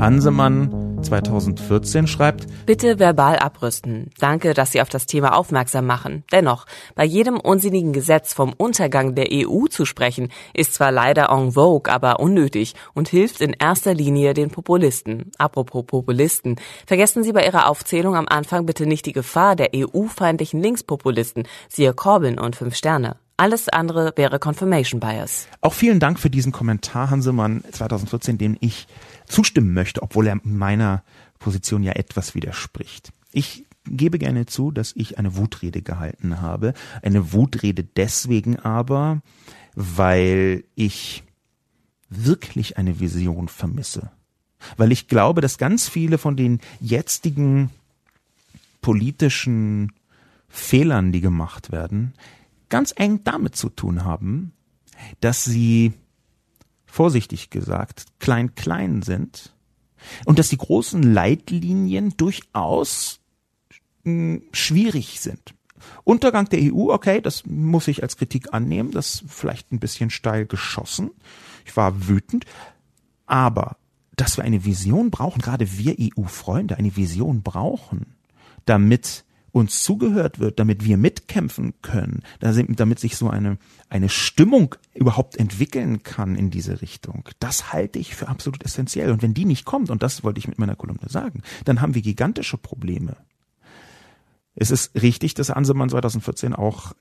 [0.00, 4.10] Hansemann 2014 schreibt, Bitte verbal abrüsten.
[4.20, 6.22] Danke, dass Sie auf das Thema aufmerksam machen.
[6.30, 11.52] Dennoch, bei jedem unsinnigen Gesetz vom Untergang der EU zu sprechen, ist zwar leider en
[11.52, 15.32] vogue, aber unnötig und hilft in erster Linie den Populisten.
[15.36, 20.62] Apropos Populisten, vergessen Sie bei Ihrer Aufzählung am Anfang bitte nicht die Gefahr der EU-feindlichen
[20.62, 23.16] Linkspopulisten, siehe Corbyn und Fünf Sterne.
[23.40, 25.46] Alles andere wäre Confirmation Bias.
[25.60, 28.88] Auch vielen Dank für diesen Kommentar, Hansemann 2014, den ich
[29.28, 31.02] zustimmen möchte, obwohl er meiner
[31.38, 33.12] Position ja etwas widerspricht.
[33.32, 36.74] Ich gebe gerne zu, dass ich eine Wutrede gehalten habe.
[37.02, 39.22] Eine Wutrede deswegen aber,
[39.74, 41.22] weil ich
[42.10, 44.10] wirklich eine Vision vermisse.
[44.76, 47.70] Weil ich glaube, dass ganz viele von den jetzigen
[48.80, 49.92] politischen
[50.48, 52.14] Fehlern, die gemacht werden,
[52.68, 54.52] ganz eng damit zu tun haben,
[55.20, 55.92] dass sie
[56.88, 59.54] vorsichtig gesagt, klein-klein sind
[60.24, 63.20] und dass die großen Leitlinien durchaus
[64.04, 65.54] hm, schwierig sind.
[66.04, 70.46] Untergang der EU, okay, das muss ich als Kritik annehmen, das vielleicht ein bisschen steil
[70.46, 71.10] geschossen.
[71.64, 72.46] Ich war wütend,
[73.26, 73.76] aber
[74.16, 78.16] dass wir eine Vision brauchen, gerade wir EU-Freunde eine Vision brauchen,
[78.64, 85.36] damit uns zugehört wird, damit wir mitkämpfen können, damit sich so eine, eine Stimmung überhaupt
[85.36, 89.10] entwickeln kann in diese Richtung, das halte ich für absolut essentiell.
[89.10, 91.94] Und wenn die nicht kommt, und das wollte ich mit meiner Kolumne sagen, dann haben
[91.94, 93.16] wir gigantische Probleme.
[94.54, 96.94] Es ist richtig, dass Ansemann 2014 auch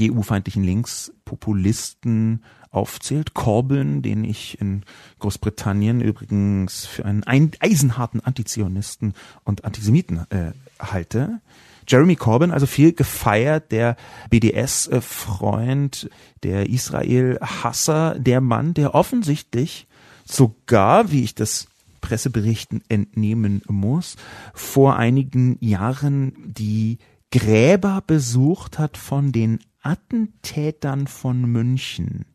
[0.00, 3.34] EU-feindlichen Linkspopulisten aufzählt.
[3.34, 4.84] Corbyn, den ich in
[5.18, 11.40] Großbritannien übrigens für einen eisenharten Antizionisten und Antisemiten äh, halte.
[11.88, 13.96] Jeremy Corbyn, also viel gefeiert, der
[14.28, 16.10] BDS-Freund,
[16.42, 19.86] der Israel-Hasser, der Mann, der offensichtlich
[20.24, 21.68] sogar, wie ich das
[22.02, 24.16] Presseberichten entnehmen muss,
[24.52, 26.98] vor einigen Jahren die
[27.30, 32.26] Gräber besucht hat von den Attentätern von München.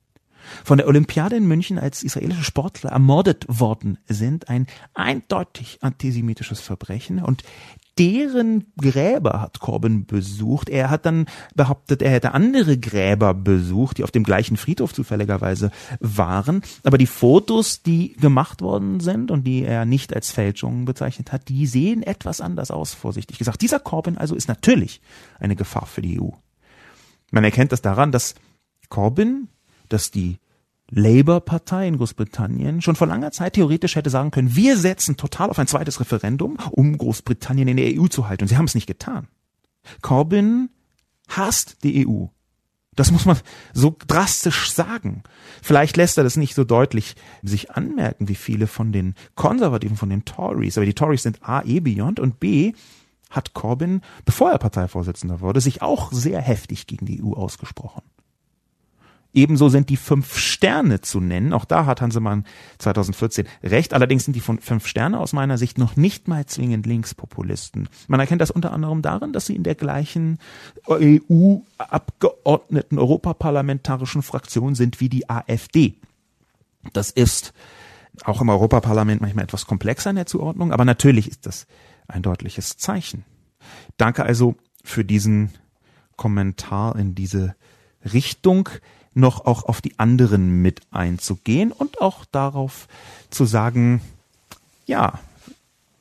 [0.63, 7.19] Von der Olympiade in München als israelische Sportler ermordet worden sind, ein eindeutig antisemitisches Verbrechen.
[7.23, 7.43] Und
[7.97, 10.69] deren Gräber hat Corbyn besucht.
[10.69, 15.71] Er hat dann behauptet, er hätte andere Gräber besucht, die auf dem gleichen Friedhof zufälligerweise
[15.99, 16.61] waren.
[16.83, 21.49] Aber die Fotos, die gemacht worden sind und die er nicht als Fälschungen bezeichnet hat,
[21.49, 23.61] die sehen etwas anders aus, vorsichtig gesagt.
[23.61, 25.01] Dieser Corbyn also ist natürlich
[25.39, 26.29] eine Gefahr für die EU.
[27.33, 28.35] Man erkennt das daran, dass
[28.89, 29.47] Corbyn,
[29.89, 30.37] dass die
[30.91, 35.57] Labour-Partei in Großbritannien schon vor langer Zeit theoretisch hätte sagen können, wir setzen total auf
[35.57, 38.43] ein zweites Referendum, um Großbritannien in der EU zu halten.
[38.43, 39.27] Und sie haben es nicht getan.
[40.03, 40.69] Corbyn
[41.27, 42.27] hasst die EU.
[42.95, 43.37] Das muss man
[43.73, 45.23] so drastisch sagen.
[45.63, 50.11] Vielleicht lässt er das nicht so deutlich sich anmerken, wie viele von den Konservativen, von
[50.11, 50.77] den Tories.
[50.77, 52.73] Aber die Tories sind A, eh beyond und B,
[53.33, 58.01] hat Corbyn, bevor er Parteivorsitzender wurde, sich auch sehr heftig gegen die EU ausgesprochen.
[59.35, 61.53] Ebenso sind die fünf Sterne zu nennen.
[61.53, 62.45] Auch da hat Hansemann
[62.77, 63.95] 2014 recht.
[63.95, 67.89] Allerdings sind die fünf Sterne aus meiner Sicht noch nicht mal zwingend Linkspopulisten.
[68.07, 70.37] Man erkennt das unter anderem darin, dass sie in der gleichen
[70.87, 75.95] EU-Abgeordneten Europaparlamentarischen Fraktion sind wie die AfD.
[76.93, 77.53] Das ist
[78.23, 81.65] auch im Europaparlament manchmal etwas komplexer in der Zuordnung, aber natürlich ist das
[82.07, 83.25] ein deutliches Zeichen.
[83.97, 85.51] Danke also für diesen
[86.15, 87.55] Kommentar in diese
[88.13, 88.69] Richtung
[89.13, 92.87] noch auch auf die anderen mit einzugehen und auch darauf
[93.29, 94.01] zu sagen,
[94.85, 95.19] ja,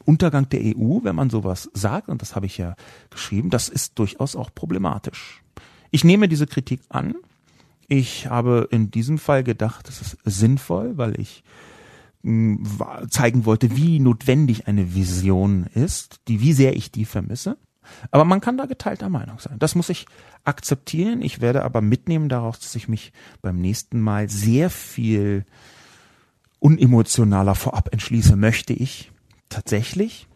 [0.05, 2.74] Untergang der EU, wenn man sowas sagt, und das habe ich ja
[3.11, 5.42] geschrieben, das ist durchaus auch problematisch.
[5.90, 7.14] Ich nehme diese Kritik an.
[7.86, 11.44] Ich habe in diesem Fall gedacht, das ist sinnvoll, weil ich
[12.23, 12.64] hm,
[13.09, 17.57] zeigen wollte, wie notwendig eine Vision ist, die, wie sehr ich die vermisse.
[18.11, 19.59] Aber man kann da geteilter Meinung sein.
[19.59, 20.07] Das muss ich
[20.45, 21.20] akzeptieren.
[21.20, 25.45] Ich werde aber mitnehmen daraus, dass ich mich beim nächsten Mal sehr viel
[26.61, 28.37] unemotionaler vorab entschließe.
[28.37, 29.11] Möchte ich
[29.49, 30.29] tatsächlich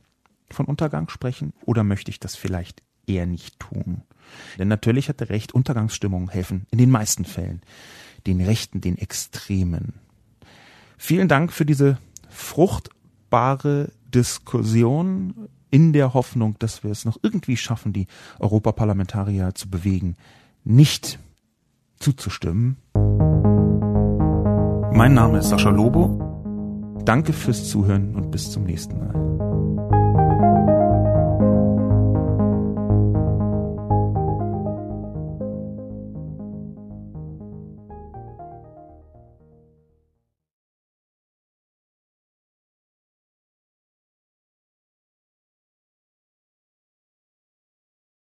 [0.50, 4.02] von Untergang sprechen oder möchte ich das vielleicht eher nicht tun?
[4.58, 7.62] Denn natürlich hat er recht, Untergangsstimmungen helfen in den meisten Fällen
[8.26, 9.94] den Rechten, den Extremen.
[10.96, 17.92] Vielen Dank für diese fruchtbare Diskussion in der Hoffnung, dass wir es noch irgendwie schaffen,
[17.92, 18.06] die
[18.38, 20.16] Europaparlamentarier zu bewegen,
[20.64, 21.18] nicht
[21.98, 22.76] zuzustimmen.
[24.92, 27.02] Mein Name ist Sascha Lobo.
[27.04, 29.95] Danke fürs Zuhören und bis zum nächsten Mal.